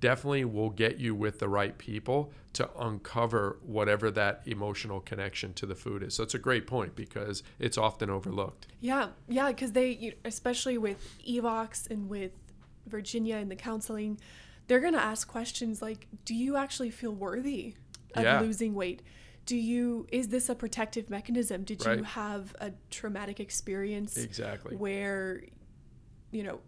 [0.00, 5.66] Definitely will get you with the right people to uncover whatever that emotional connection to
[5.66, 6.14] the food is.
[6.14, 8.66] So it's a great point because it's often overlooked.
[8.80, 12.32] Yeah, yeah, because they, especially with Evox and with
[12.86, 14.18] Virginia and the counseling,
[14.66, 17.74] they're gonna ask questions like, "Do you actually feel worthy
[18.14, 18.40] of Yeah.
[18.40, 19.02] losing weight?
[19.46, 20.06] Do you?
[20.12, 21.64] Is this a protective mechanism?
[21.64, 24.76] Did you have a traumatic experience Exactly.
[24.76, 25.42] where,
[26.30, 26.60] you know,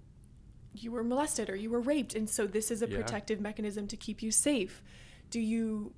[0.74, 2.96] you were molested or you were raped, and so this is a Yeah.
[2.96, 4.82] protective mechanism to keep you safe?
[5.30, 5.92] Do you?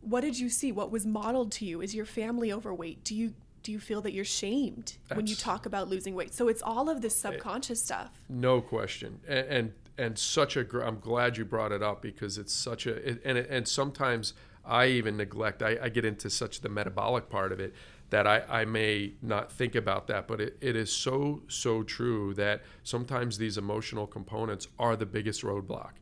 [0.00, 0.70] What did you see?
[0.72, 1.80] What was modeled to you?
[1.80, 3.02] Is your family overweight?
[3.04, 6.32] Do you do you feel that you're shamed when you talk about losing weight?
[6.32, 8.10] So it's all of this eh, subconscious stuff.
[8.28, 10.62] No question, and and, and such a.
[10.62, 12.92] gr- I'm glad you brought it up because it's such a.
[13.10, 14.34] It, and and sometimes
[14.64, 15.62] I even neglect.
[15.62, 17.74] I, I get into such the metabolic part of it
[18.10, 22.34] that I, I may not think about that, but it, it is so so true
[22.34, 25.92] that sometimes these emotional components are the biggest roadblock,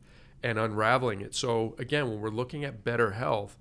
[0.43, 1.33] and unraveling it.
[1.33, 3.57] So again, when we're looking at better health,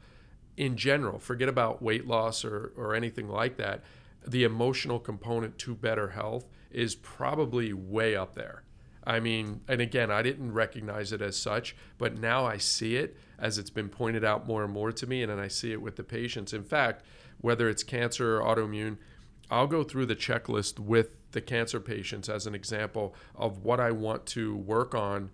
[0.56, 3.82] in general, forget about weight loss or, or anything like that.
[4.26, 8.62] the emotional component to better health is probably way up there.
[9.06, 13.16] I mean, and again, I didn't recognize it as such, but now I see it
[13.38, 15.82] as it's been pointed out more and more to me, and then I see it
[15.82, 16.54] with the patients.
[16.54, 17.04] In fact,
[17.44, 18.96] whether it's cancer or autoimmune,
[19.50, 23.90] I'll go through the checklist with the cancer patients as an example of what I
[23.90, 25.30] want to work on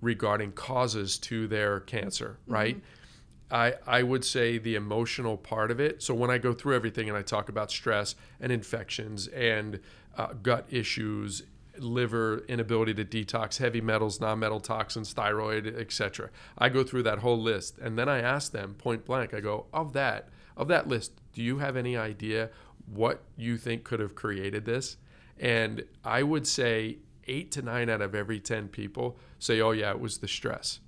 [0.00, 2.76] regarding causes to their cancer, right?
[2.76, 3.54] Mm-hmm.
[3.54, 6.04] I, I would say the emotional part of it.
[6.04, 9.80] So when I go through everything and I talk about stress and infections and
[10.16, 11.42] uh, gut issues,
[11.78, 16.30] liver inability to detox, heavy metals, non-metal toxins, thyroid, etc.
[16.56, 19.34] I go through that whole list and then I ask them point blank.
[19.34, 22.50] I go, "Of that, of that list, do you have any idea
[22.86, 24.96] what you think could have created this?"
[25.38, 29.90] And I would say 8 to 9 out of every 10 people say, "Oh yeah,
[29.90, 30.80] it was the stress."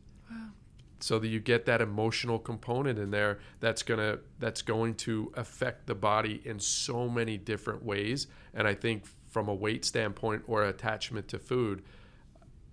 [1.00, 5.32] so that you get that emotional component in there that's going to that's going to
[5.34, 10.42] affect the body in so many different ways and i think from a weight standpoint
[10.46, 11.82] or attachment to food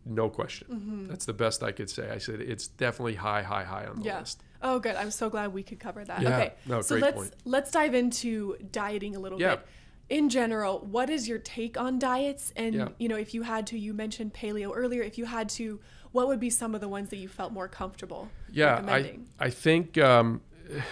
[0.06, 1.08] no question mm-hmm.
[1.08, 4.06] that's the best i could say i said it's definitely high high high on the
[4.06, 4.20] yeah.
[4.20, 6.30] list oh good i'm so glad we could cover that yeah.
[6.30, 7.34] okay no, so let's point.
[7.46, 9.56] let's dive into dieting a little yeah.
[9.56, 9.68] bit
[10.10, 12.54] in general, what is your take on diets?
[12.56, 12.88] And yeah.
[12.98, 15.02] you know, if you had to, you mentioned paleo earlier.
[15.02, 15.80] If you had to,
[16.12, 18.30] what would be some of the ones that you felt more comfortable?
[18.52, 20.42] Yeah, I I think um,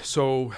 [0.02, 0.54] so.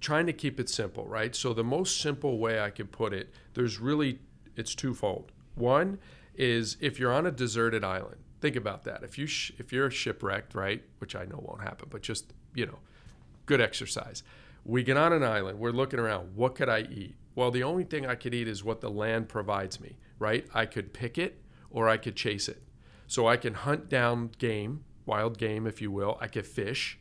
[0.00, 1.36] Trying to keep it simple, right?
[1.36, 4.18] So the most simple way I could put it, there's really
[4.56, 5.30] it's twofold.
[5.56, 5.98] One
[6.34, 8.16] is if you're on a deserted island.
[8.40, 9.02] Think about that.
[9.02, 12.66] If you sh- if you're shipwrecked, right, which I know won't happen, but just you
[12.66, 12.78] know,
[13.46, 14.22] good exercise.
[14.64, 15.58] We get on an island.
[15.58, 16.36] We're looking around.
[16.36, 17.14] What could I eat?
[17.34, 20.46] Well, the only thing I could eat is what the land provides me, right?
[20.52, 22.62] I could pick it or I could chase it.
[23.06, 26.18] So I can hunt down game, wild game, if you will.
[26.20, 26.98] I could fish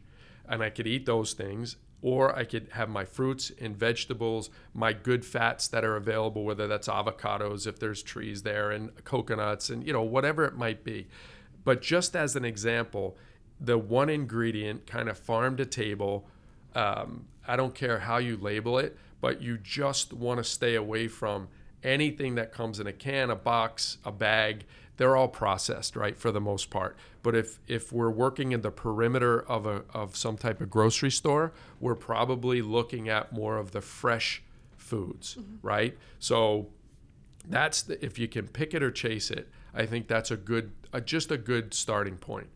[0.48, 1.78] and I could eat those things.
[2.02, 6.68] Or I could have my fruits and vegetables, my good fats that are available, whether
[6.68, 11.08] that's avocados, if there's trees there, and coconuts, and you know, whatever it might be.
[11.66, 13.18] But just as an example,
[13.60, 16.26] the one ingredient kind of farm to table,
[16.74, 21.08] um, I don't care how you label it, but you just want to stay away
[21.08, 21.50] from
[21.84, 24.66] anything that comes in a can, a box, a bag.
[25.00, 26.98] They're all processed, right, for the most part.
[27.24, 31.10] But if if we're working in the perimeter of a of some type of grocery
[31.10, 34.44] store, we're probably looking at more of the fresh
[34.76, 35.66] foods, mm-hmm.
[35.66, 35.98] right?
[36.20, 36.68] So
[37.48, 40.74] that's the, if you can pick it or chase it, I think that's a good
[40.92, 42.50] a, just a good starting point.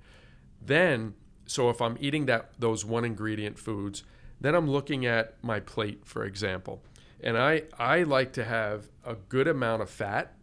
[0.62, 1.14] Then,
[1.46, 4.04] so if I'm eating that those one ingredient foods,
[4.42, 6.84] then I'm looking at my plate, for example.
[7.22, 10.34] And I, I like to have a good amount of fat,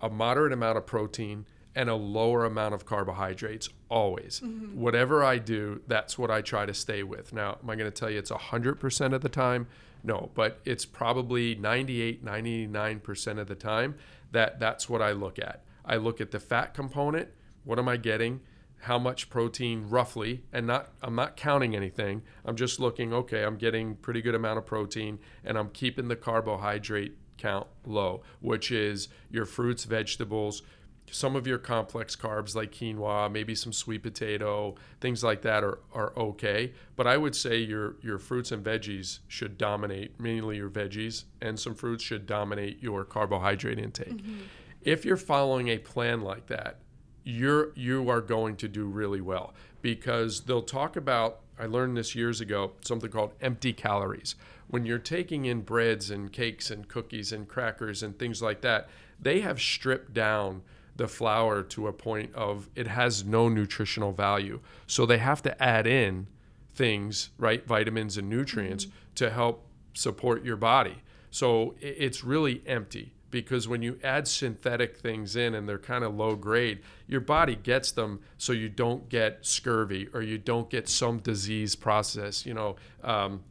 [0.00, 4.40] a moderate amount of protein, and a lower amount of carbohydrates always.
[4.40, 4.80] Mm-hmm.
[4.80, 7.34] Whatever I do, that's what I try to stay with.
[7.34, 9.66] Now, am I going to tell you it's 100% of the time?
[10.02, 13.96] No, but it's probably 98, 99% of the time
[14.32, 15.64] that that's what I look at.
[15.84, 17.28] I look at the fat component.
[17.64, 18.40] What am I getting?
[18.80, 22.22] how much protein roughly and not I'm not counting anything.
[22.44, 26.14] I'm just looking, okay, I'm getting pretty good amount of protein and I'm keeping the
[26.14, 30.62] carbohydrate count low, which is your fruits, vegetables,
[31.10, 35.78] some of your complex carbs like quinoa, maybe some sweet potato, things like that are,
[35.94, 36.72] are okay.
[36.96, 41.58] But I would say your your fruits and veggies should dominate, mainly your veggies, and
[41.58, 44.16] some fruits should dominate your carbohydrate intake.
[44.16, 44.42] Mm-hmm.
[44.82, 46.78] If you're following a plan like that,
[47.24, 52.14] you're you are going to do really well because they'll talk about I learned this
[52.14, 54.34] years ago something called empty calories.
[54.68, 58.88] When you're taking in breads and cakes and cookies and crackers and things like that,
[59.20, 60.62] they have stripped down
[60.96, 64.60] the flour to a point of it has no nutritional value.
[64.86, 66.26] So they have to add in
[66.74, 69.14] things, right, vitamins and nutrients mm-hmm.
[69.16, 71.02] to help support your body.
[71.30, 76.14] So it's really empty because when you add synthetic things in and they're kind of
[76.14, 80.88] low grade, your body gets them so you don't get scurvy or you don't get
[80.88, 82.46] some disease process.
[82.46, 83.42] You know, um,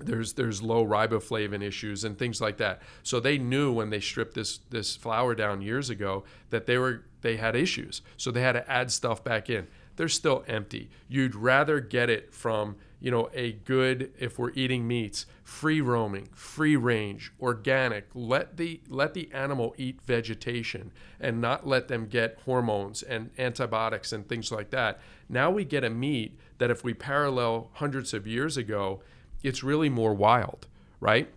[0.00, 2.82] there's there's low riboflavin issues and things like that.
[3.02, 7.04] So they knew when they stripped this this flour down years ago that they were
[7.22, 8.02] they had issues.
[8.16, 9.66] So they had to add stuff back in.
[9.96, 10.90] They're still empty.
[11.08, 16.26] You'd rather get it from you know, a good if we're eating meats, free roaming,
[16.32, 18.08] free range, organic.
[18.14, 20.90] Let the let the animal eat vegetation
[21.20, 25.00] and not let them get hormones and antibiotics and things like that.
[25.28, 29.02] Now we get a meat that if we parallel hundreds of years ago,
[29.44, 30.66] it's really more wild,
[30.98, 31.28] right?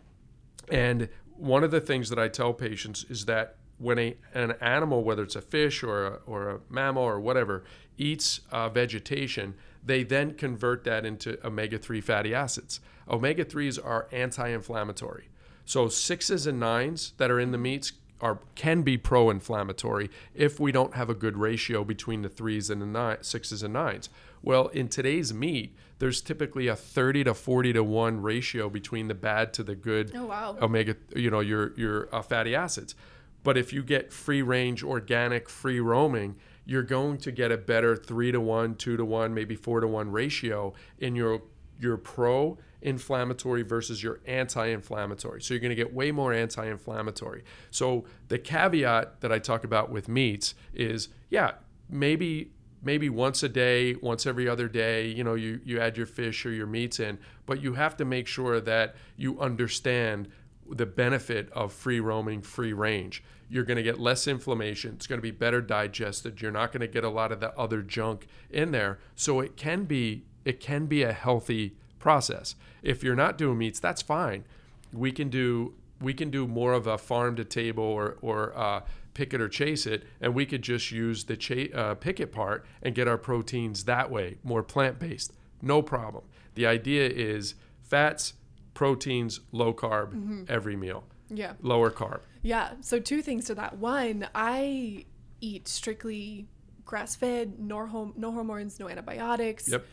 [0.69, 5.03] And one of the things that I tell patients is that when a, an animal,
[5.03, 7.63] whether it's a fish or a, or a mammal or whatever,
[7.97, 9.53] eats uh, vegetation,
[9.83, 12.79] they then convert that into omega 3 fatty acids.
[13.09, 15.29] Omega 3s are anti inflammatory.
[15.65, 20.71] So sixes and nines that are in the meats are can be pro-inflammatory if we
[20.71, 24.09] don't have a good ratio between the threes and the nine, sixes and nines.
[24.41, 29.15] Well, in today's meat, there's typically a 30 to 40 to 1 ratio between the
[29.15, 30.57] bad to the good Oh, wow.
[30.61, 32.95] omega, you know, your your uh, fatty acids.
[33.43, 37.95] But if you get free range, organic, free roaming, you're going to get a better
[37.95, 41.41] three to one, two to one, maybe four to one ratio in your
[41.79, 45.41] your pro inflammatory versus your anti-inflammatory.
[45.41, 47.43] So you're going to get way more anti-inflammatory.
[47.71, 51.53] So the caveat that I talk about with meats is, yeah,
[51.89, 52.51] maybe
[52.83, 56.45] maybe once a day, once every other day, you know, you, you add your fish
[56.45, 60.29] or your meats in, but you have to make sure that you understand
[60.69, 63.23] the benefit of free roaming, free range.
[63.49, 64.93] You're going to get less inflammation.
[64.93, 66.41] It's going to be better digested.
[66.41, 68.99] You're not going to get a lot of the other junk in there.
[69.15, 72.55] So it can be it can be a healthy process.
[72.83, 74.45] If you're not doing meats, that's fine.
[74.93, 78.81] We can do we can do more of a farm to table or or uh,
[79.13, 82.31] pick it or chase it, and we could just use the cha- uh, pick it
[82.31, 85.33] part and get our proteins that way, more plant based.
[85.61, 86.23] No problem.
[86.53, 88.33] The idea is fats,
[88.75, 91.53] proteins, low carb every meal, Yeah.
[91.61, 92.19] lower carb.
[92.43, 92.73] Yeah.
[92.81, 93.77] So two things to that.
[93.79, 95.05] One, I
[95.41, 96.47] eat strictly
[96.85, 99.67] grass fed, no hom- no hormones, no antibiotics.
[99.67, 99.85] Yep.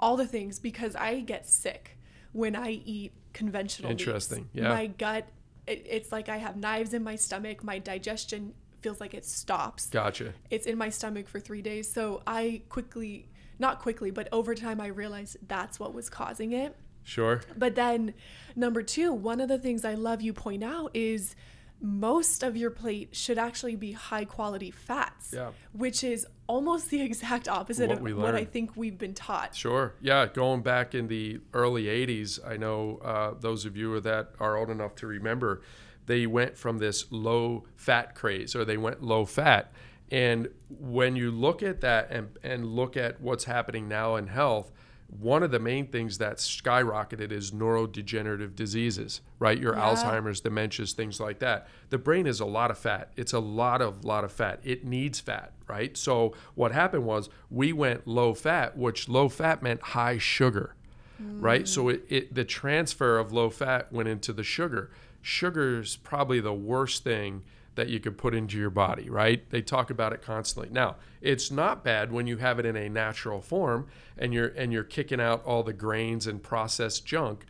[0.00, 1.98] All the things because I get sick
[2.32, 4.02] when I eat conventional meats.
[4.02, 4.68] Interesting, yeah.
[4.68, 5.26] My gut
[5.66, 7.64] it, it's like I have knives in my stomach.
[7.64, 9.86] My digestion feels like it stops.
[9.86, 10.32] Gotcha.
[10.50, 11.90] It's in my stomach for 3 days.
[11.90, 13.28] So I quickly
[13.58, 16.76] not quickly, but over time I realized that's what was causing it.
[17.04, 17.40] Sure.
[17.56, 18.14] But then,
[18.54, 21.36] number two, one of the things I love you point out is
[21.80, 25.50] most of your plate should actually be high quality fats, Yeah.
[25.72, 29.54] which is almost the exact opposite What of what I think we've been taught.
[29.54, 29.94] Sure.
[30.00, 30.26] Yeah.
[30.26, 34.70] Going back in the early 80s, I know uh, those of you that are old
[34.70, 35.62] enough to remember,
[36.06, 39.72] they went from this low fat craze or they went low fat.
[40.10, 44.70] And when you look at that and, and look at what's happening now in health,
[45.08, 49.58] one of the main things that skyrocketed is neurodegenerative diseases, right?
[49.58, 49.82] Your Yeah.
[49.82, 51.68] Alzheimer's, dementias, things like that.
[51.90, 53.12] The brain is a lot of fat.
[53.16, 54.60] It's a lot of lot of fat.
[54.64, 55.96] It needs fat, right?
[55.96, 60.74] So what happened was we went low fat, which low fat meant high sugar,
[61.18, 61.68] right?
[61.68, 61.94] So mm.
[61.94, 64.90] it, it the transfer of low fat went into the sugar.
[65.22, 67.42] Sugar's probably the worst thing
[67.76, 69.48] that you could put into your body, right?
[69.50, 70.72] They talk about it constantly.
[70.72, 73.86] Now, it's not bad when you have it in a natural form
[74.18, 77.44] and you're and you're kicking out all the grains and processed junk,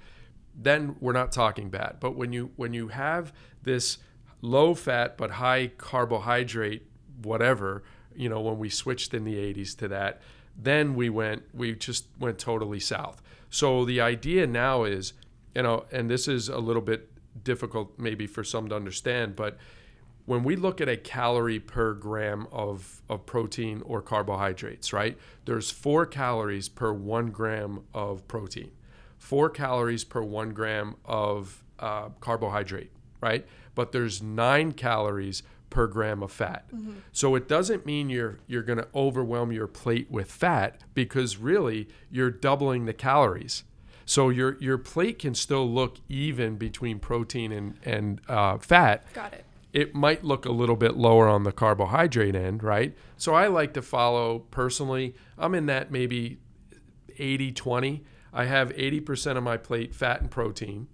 [0.54, 1.96] then we're not talking bad.
[2.00, 3.98] But when you when you have this
[4.42, 6.86] low fat but high carbohydrate
[7.22, 7.82] whatever,
[8.14, 10.20] you know, when we switched in the 80s to that,
[10.56, 13.22] then we went we just went totally south.
[13.48, 15.12] So the idea now is,
[15.54, 17.10] you know, and this is a little bit
[17.44, 19.56] difficult maybe for some to understand, but
[20.26, 25.16] when we look at a calorie per gram of, of protein or carbohydrates, right?
[25.44, 28.72] There's four calories per one gram of protein,
[29.18, 33.46] four calories per one gram of uh, carbohydrate, right?
[33.74, 36.64] But there's nine calories per gram of fat.
[37.12, 41.88] So it doesn't mean you're you're going to overwhelm your plate with fat because really
[42.10, 43.64] you're doubling the calories.
[44.04, 49.32] So your your plate can still look even between protein and and uh, fat, Got
[49.34, 49.45] it.
[49.76, 52.96] It might look a little bit lower on the carbohydrate end, right?
[53.18, 56.38] So I like to follow personally, I'm in that maybe
[57.18, 58.02] 80 20.
[58.32, 60.88] I have 80% of my plate fat and protein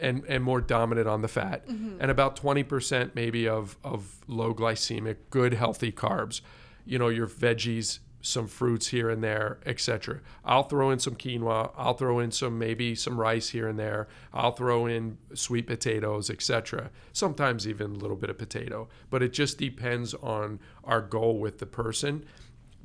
[0.00, 1.98] and, and more dominant on the fat, mm-hmm.
[2.00, 6.40] and about 20% maybe of, of low glycemic, good, healthy carbs.
[6.86, 10.20] You know, your veggies, some fruits here and there, etc.
[10.44, 11.72] I'll throw in some quinoa.
[11.76, 14.08] I'll throw in some maybe some rice here and there.
[14.32, 16.90] I'll throw in sweet potatoes, etc.
[17.12, 21.58] Sometimes even a little bit of potato, but it just depends on our goal with
[21.58, 22.24] the person.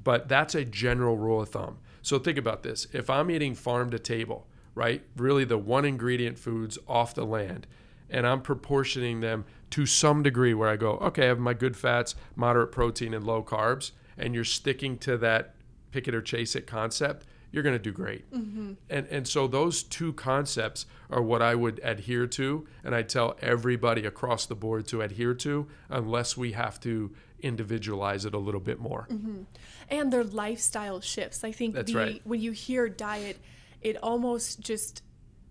[0.03, 1.77] But that's a general rule of thumb.
[2.01, 6.39] So think about this: if I'm eating farm to table, right, really the one ingredient
[6.39, 7.67] foods off the land,
[8.09, 11.75] and I'm proportioning them to some degree where I go, okay, I have my good
[11.75, 15.55] fats, moderate protein, and low carbs, and you're sticking to that
[15.91, 18.29] pick it or chase it concept, you're going to do great.
[18.31, 18.73] Mm-hmm.
[18.89, 23.37] And and so those two concepts are what I would adhere to, and I tell
[23.41, 28.59] everybody across the board to adhere to, unless we have to individualize it a little
[28.59, 29.07] bit more.
[29.09, 29.43] Mm-hmm.
[29.89, 31.43] And their lifestyle shifts.
[31.43, 32.21] I think That's the right.
[32.23, 33.37] when you hear diet,
[33.81, 35.03] it almost just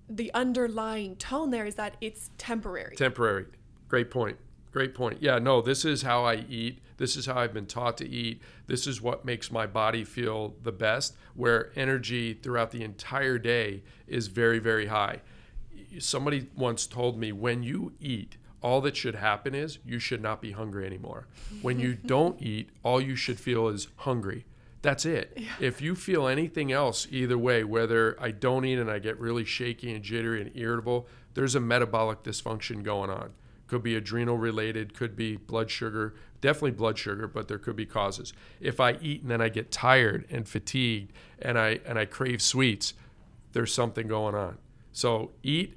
[0.09, 2.97] the underlying tone there is that it's temporary.
[2.97, 3.47] Temporary.
[3.89, 4.37] Great point.
[4.77, 5.22] Great point.
[5.22, 6.81] Yeah, no, this is how I eat.
[6.99, 8.43] This is how I've been taught to eat.
[8.66, 13.85] This is what makes my body feel the best, where energy throughout the entire day
[14.07, 15.22] is very, very high.
[15.99, 20.43] somebody once told me when you eat, all that should happen is you should not
[20.43, 21.27] be hungry anymore.
[21.62, 24.45] When you don't eat, all you should feel is hungry.
[24.83, 25.33] That's it.
[25.39, 25.53] Yeah.
[25.59, 29.47] If you feel anything else, either way, whether I don't eat and I get really
[29.47, 33.33] shaky and jittery and irritable, there's a metabolic dysfunction going on.
[33.67, 37.87] Could be adrenal related, could be blood sugar, definitely blood sugar, but there could be
[37.87, 38.33] causes.
[38.61, 42.41] If I eat and then I get tired and fatigued and I and I crave
[42.41, 42.95] sweets,
[43.53, 44.59] there's something going on.
[44.93, 45.77] So eat,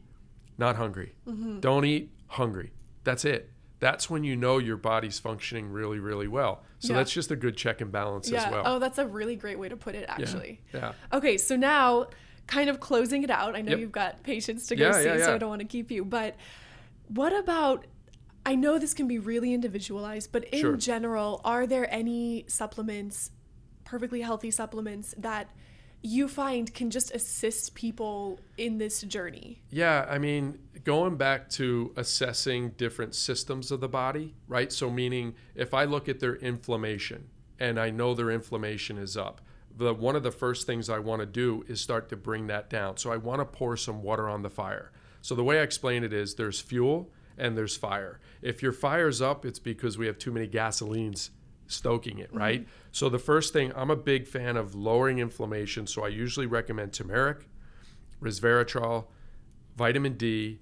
[0.58, 1.16] not hungry.
[1.28, 1.60] Mm-hmm.
[1.62, 2.72] Don't eat, hungry.
[3.04, 3.50] That's it.
[3.80, 6.64] That's when you know your body's functioning really, really well.
[6.80, 7.00] So yeah.
[7.00, 8.46] that's just a good check and balance yeah.
[8.46, 8.64] as well.
[8.66, 10.62] Oh, that's a really great way to put it, actually.
[10.74, 10.80] Yeah.
[11.12, 11.18] yeah.
[11.18, 12.08] Okay, so now
[12.48, 13.56] kind of closing it out.
[13.56, 13.80] I know yep.
[13.80, 16.04] you've got patients to go see, so I don't want to keep you.
[16.04, 16.36] But
[17.10, 17.86] what about
[18.46, 20.78] I know this can be really individualized, but in sure.
[20.78, 23.32] general, are there any supplements,
[23.84, 25.52] perfectly healthy supplements that
[26.02, 29.62] you find can just assist people in this journey?
[29.70, 34.72] Yeah, I mean, going back to assessing different systems of the body, right?
[34.72, 37.30] So, meaning if I look at their inflammation
[37.60, 39.42] and I know their inflammation is up,
[39.76, 42.70] the one of the first things I want to do is start to bring that
[42.70, 42.98] down.
[42.98, 44.92] So, I want to pour some water on the fire.
[45.22, 48.20] So, the way I explain it is there's fuel and there's fire.
[48.42, 51.30] If your fire's up, it's because we have too many gasolines
[51.68, 52.62] stoking it, right?
[52.62, 52.72] Mm-hmm.
[52.92, 56.94] So the first thing, I'm a big fan of lowering inflammation, so I usually recommend
[56.94, 57.48] turmeric,
[58.22, 59.06] resveratrol,
[59.78, 60.60] vitamin D,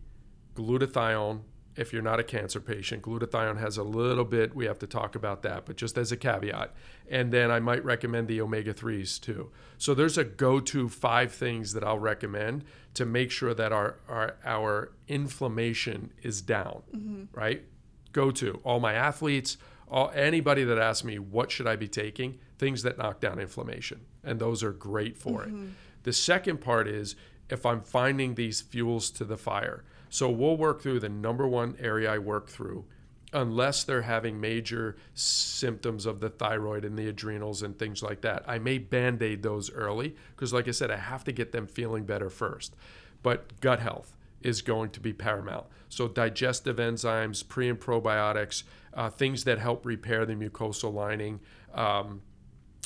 [0.54, 1.42] glutathione.
[1.78, 5.16] If you're not a cancer patient, glutathione has a little bit, we have to talk
[5.16, 6.74] about that, but just as a caveat.
[7.10, 9.52] And then I might recommend the omega 3s too.
[9.78, 12.64] So there's a go to five things that I'll recommend
[12.96, 17.24] to make sure that our, our, our inflammation is down, mm-hmm.
[17.32, 17.64] right?
[18.12, 19.58] Go to all my athletes,
[19.88, 24.02] all, anybody that asks me what should I be taking, things that knock down inflammation,
[24.24, 25.66] and those are great for mm-hmm.
[25.66, 25.70] it.
[26.04, 27.16] The second part is
[27.50, 29.84] if I'm finding these fuels to the fire.
[30.10, 32.86] So we'll work through the number one area I work through,
[33.34, 38.44] unless they're having major symptoms of the thyroid and the adrenals and things like that.
[38.48, 41.68] I may band aid those early because, like I said, I have to get them
[41.68, 42.76] feeling better first.
[43.24, 45.66] But gut health is going to be paramount.
[45.90, 51.40] So, digestive enzymes, pre and probiotics, uh, things that help repair the mucosal lining.
[51.74, 52.22] Um,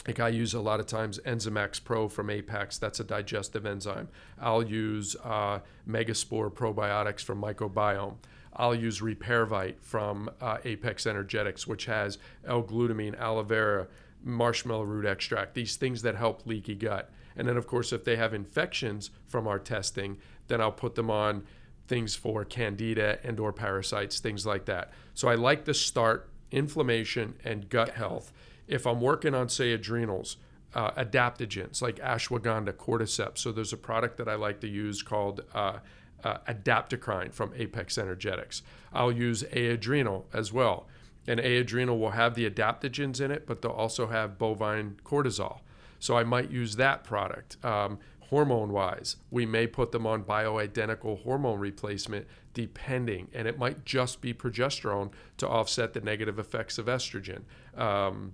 [0.07, 4.07] like I use a lot of times Enzymax Pro from Apex, that's a digestive enzyme.
[4.39, 8.15] I'll use uh, Megaspore probiotics from Microbiome.
[8.53, 13.87] I'll use Repairvite from uh, Apex Energetics, which has L-glutamine, aloe vera,
[14.23, 17.11] marshmallow root extract, these things that help leaky gut.
[17.35, 20.17] And then, of course, if they have infections from our testing,
[20.47, 21.43] then I'll put them on
[21.87, 24.91] things for candida and or parasites, things like that.
[25.13, 28.33] So I like to start inflammation and gut health.
[28.67, 30.37] If I'm working on, say, adrenals,
[30.73, 33.39] uh, adaptogens like ashwagandha, cordyceps.
[33.39, 35.79] So there's a product that I like to use called uh,
[36.23, 38.61] uh, Adaptocrine from Apex Energetics.
[38.93, 40.87] I'll use A-adrenal as well.
[41.27, 45.59] And A-adrenal will have the adaptogens in it, but they'll also have bovine cortisol.
[45.99, 47.63] So I might use that product.
[47.63, 47.99] Um,
[48.31, 49.17] hormone wise.
[49.29, 55.11] We may put them on bioidentical hormone replacement depending, and it might just be progesterone
[55.37, 57.41] to offset the negative effects of estrogen.
[57.75, 58.33] Um,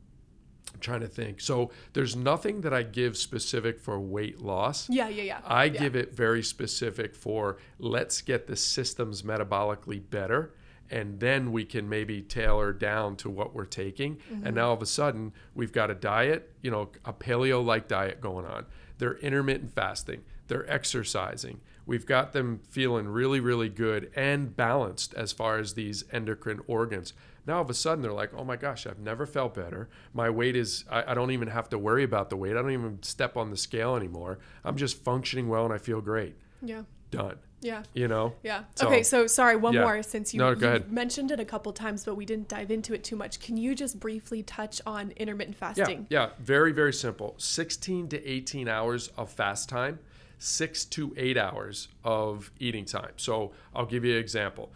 [0.73, 1.41] I'm trying to think.
[1.41, 4.89] So there's nothing that I give specific for weight loss.
[4.89, 5.39] Yeah, yeah, yeah.
[5.45, 5.79] I yeah.
[5.79, 10.53] give it very specific for let's get the systems metabolically better
[10.89, 14.15] and then we can maybe tailor down to what we're taking.
[14.15, 14.47] Mm-hmm.
[14.47, 17.87] And now all of a sudden, we've got a diet, you know, a paleo like
[17.87, 18.65] diet going on.
[18.97, 21.59] They're intermittent fasting, they're exercising.
[21.85, 27.13] We've got them feeling really, really good and balanced as far as these endocrine organs.
[27.47, 29.87] Now, all of a sudden, they're like, oh my gosh, I've never felt better.
[30.13, 32.51] My weight is, I, I don't even have to worry about the weight.
[32.51, 34.39] I don't even step on the scale anymore.
[34.65, 36.35] I'm just functioning well and I feel great.
[36.61, 36.81] Yeah.
[37.09, 37.37] Done.
[37.61, 37.83] Yeah.
[37.93, 38.33] You know?
[38.43, 38.65] Yeah.
[38.75, 39.81] So, okay, so sorry, one yeah.
[39.81, 42.93] more since you, no, you mentioned it a couple times, but we didn't dive into
[42.93, 43.39] it too much.
[43.39, 46.05] Can you just briefly touch on intermittent fasting?
[46.09, 46.29] Yeah, yeah.
[46.39, 47.33] Very, very simple.
[47.37, 49.99] 16 to 18 hours of fast time,
[50.37, 53.13] six to eight hours of eating time.
[53.15, 54.71] So I'll give you an example.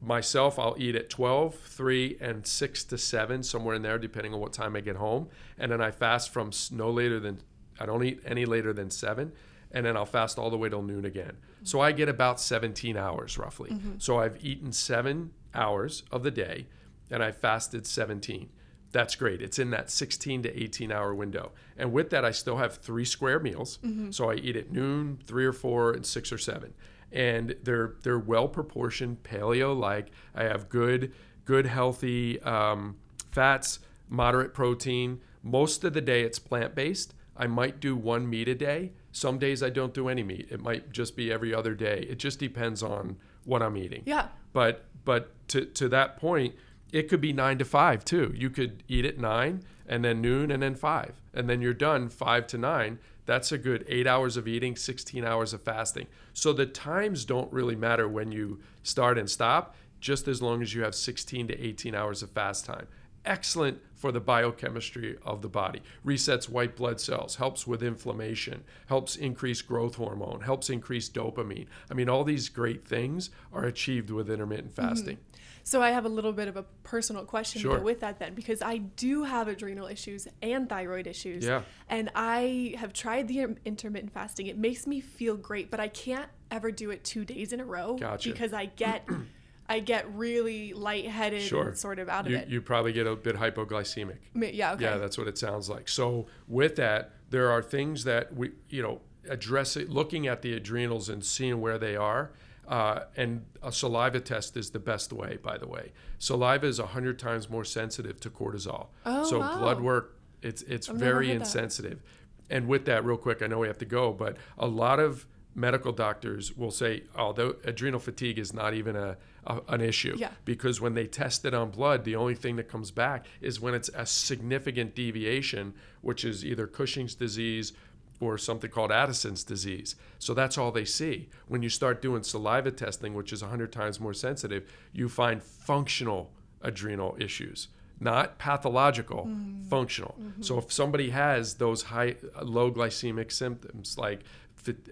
[0.00, 4.40] Myself, I'll eat at 12, 3, and 6 to 7, somewhere in there, depending on
[4.40, 5.28] what time I get home.
[5.58, 7.40] And then I fast from no later than,
[7.80, 9.32] I don't eat any later than 7
[9.70, 11.36] and then I'll fast all the way till noon again.
[11.62, 13.70] So I get about 17 hours roughly.
[13.70, 13.98] Mm-hmm.
[13.98, 16.66] So I've eaten seven hours of the day
[17.10, 18.48] and I fasted 17.
[18.90, 19.42] That's great.
[19.42, 21.52] It's in that 16 to 18 hour window.
[21.76, 23.78] And with that, I still have three square meals.
[23.84, 24.12] Mm-hmm.
[24.12, 26.72] So I eat at noon, three or four, and six or seven.
[27.12, 30.10] And they're they're well proportioned, paleo like.
[30.34, 31.12] I have good,
[31.44, 32.96] good, healthy um,
[33.30, 33.78] fats,
[34.08, 35.20] moderate protein.
[35.42, 37.14] Most of the day, it's plant based.
[37.36, 40.48] I might do one meat a day Some days I don't do any meat.
[40.50, 42.06] It might just be every other day.
[42.10, 44.02] It just depends on what I'm eating.
[44.06, 44.28] Yeah.
[44.52, 46.54] But but to to that point,
[46.92, 48.32] it could be nine to five too.
[48.36, 52.08] You could eat at nine and then noon and then five, and then you're done
[52.10, 52.98] five to nine.
[53.28, 56.06] That's a good eight hours of eating, 16 hours of fasting.
[56.32, 60.72] So the times don't really matter when you start and stop, just as long as
[60.72, 62.86] you have 16 to 18 hours of fast time.
[63.26, 65.82] Excellent for the biochemistry of the body.
[66.06, 71.66] Resets white blood cells, helps with inflammation, helps increase growth hormone, helps increase dopamine.
[71.90, 75.16] I mean, all these great things are achieved with intermittent fasting.
[75.16, 75.38] Mm-hmm.
[75.68, 77.78] So I have a little bit of a personal question sure.
[77.80, 81.44] with that then, because I do have adrenal issues and thyroid issues.
[81.44, 81.60] Yeah.
[81.90, 84.46] And I have tried the intermittent fasting.
[84.46, 87.66] It makes me feel great, but I can't ever do it two days in a
[87.66, 88.30] row gotcha.
[88.30, 89.06] because I get
[89.68, 91.68] I get really lightheaded sure.
[91.68, 92.48] and sort of out of you, it.
[92.48, 94.16] You probably get a bit hypoglycemic.
[94.34, 94.84] Yeah, okay.
[94.84, 95.90] Yeah, that's what it sounds like.
[95.90, 100.54] So with that, there are things that we, you know, address it, looking at the
[100.54, 102.30] adrenals and seeing where they are.
[102.68, 105.90] Uh, and a saliva test is the best way, by the way.
[106.18, 108.88] Saliva is 100 times more sensitive to cortisol.
[109.06, 109.58] Oh, so wow.
[109.58, 112.02] blood work, it's, it's very insensitive.
[112.50, 115.26] And with that, real quick, I know we have to go, but a lot of
[115.54, 119.16] medical doctors will say, although adrenal fatigue is not even a,
[119.46, 120.14] a, an issue.
[120.16, 120.30] Yeah.
[120.44, 123.74] Because when they test it on blood, the only thing that comes back is when
[123.74, 127.72] it's a significant deviation, which is either Cushing's disease
[128.20, 129.94] or something called Addison's disease.
[130.18, 131.28] So that's all they see.
[131.46, 136.32] When you start doing saliva testing, which is 100 times more sensitive, you find functional
[136.60, 137.68] adrenal issues,
[138.00, 139.66] not pathological, mm.
[139.68, 140.16] functional.
[140.20, 140.42] Mm-hmm.
[140.42, 144.22] So if somebody has those high low glycemic symptoms like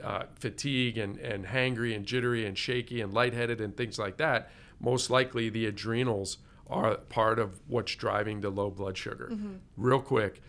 [0.03, 4.51] uh, fatigue and, and hangry and jittery and shaky and lightheaded and things like that,
[4.81, 9.29] most likely the adrenals are part of what's driving the low blood sugar.
[9.33, 9.55] Mm-hmm.
[9.77, 10.43] Real quick,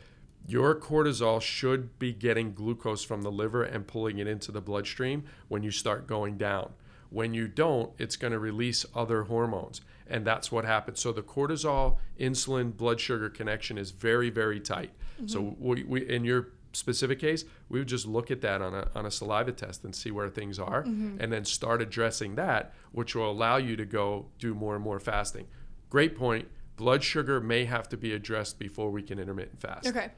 [0.47, 5.25] your cortisol should be getting glucose from the liver and pulling it into the bloodstream
[5.49, 6.71] when you start going down.
[7.09, 9.81] When you don't, it's going to release other hormones.
[10.09, 11.01] And that's what happens.
[11.01, 14.91] So the cortisol, insulin, blood sugar connection is very, very tight.
[15.17, 15.27] Mm-hmm.
[15.27, 18.87] So we, we, in your specific case, we would just look at that on a,
[18.95, 21.17] on a saliva test and see where things are mm-hmm.
[21.19, 24.99] and then start addressing that, which will allow you to go do more and more
[24.99, 25.47] fasting.
[25.89, 26.47] Great point.
[26.77, 29.87] Blood sugar may have to be addressed before we can intermittent fast.
[29.87, 30.11] Okay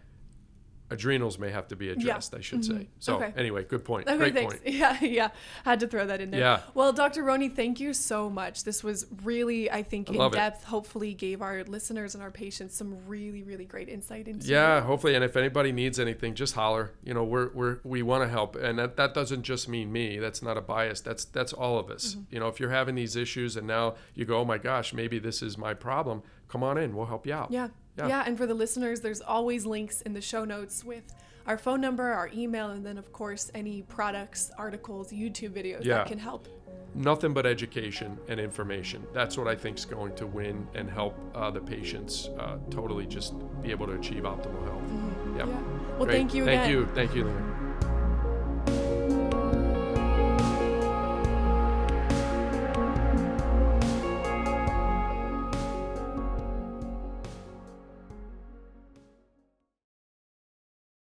[0.91, 2.39] adrenals may have to be addressed, yeah.
[2.39, 2.77] I should mm-hmm.
[2.79, 2.87] say.
[2.99, 3.33] So okay.
[3.37, 4.07] anyway, good point.
[4.07, 4.53] Okay, Great thanks.
[4.55, 4.67] point.
[4.73, 5.29] Yeah, yeah.
[5.65, 6.39] Had to throw that in there.
[6.39, 6.61] Yeah.
[6.73, 7.23] Well, Dr.
[7.23, 8.63] Roney, thank you so much.
[8.63, 10.63] This was really, I think, I in depth.
[10.63, 10.67] It.
[10.67, 14.47] Hopefully, gave our listeners and our patients some really, really great insight into.
[14.47, 16.91] Yeah, hopefully, and if anybody needs anything, just holler.
[17.03, 20.17] You know, we're we're we want to help, and that that doesn't just mean me.
[20.19, 21.01] That's not a bias.
[21.01, 22.15] That's that's all of us.
[22.15, 22.33] Mm-hmm.
[22.33, 25.19] You know, if you're having these issues, and now you go, oh my gosh, maybe
[25.19, 26.23] this is my problem.
[26.47, 26.95] Come on in.
[26.95, 27.51] We'll help you out.
[27.51, 27.69] Yeah.
[27.99, 28.07] Yeah.
[28.07, 28.23] yeah.
[28.25, 31.03] And for the listeners, there's always links in the show notes with
[31.45, 35.95] our phone number, our email, and then, of course, any products, articles, YouTube videos yeah.
[35.95, 36.47] that can help.
[36.95, 39.05] Nothing but education and information.
[39.13, 43.05] That's what I think is going to win and help uh, the patients uh, totally
[43.05, 44.81] just be able to achieve optimal health.
[44.83, 45.37] Mm-hmm.
[45.37, 45.47] Yep.
[45.47, 45.61] Yeah.
[45.97, 46.17] Well, Great.
[46.17, 46.57] thank you again.
[46.57, 46.85] Thank you.
[46.95, 47.59] Thank you.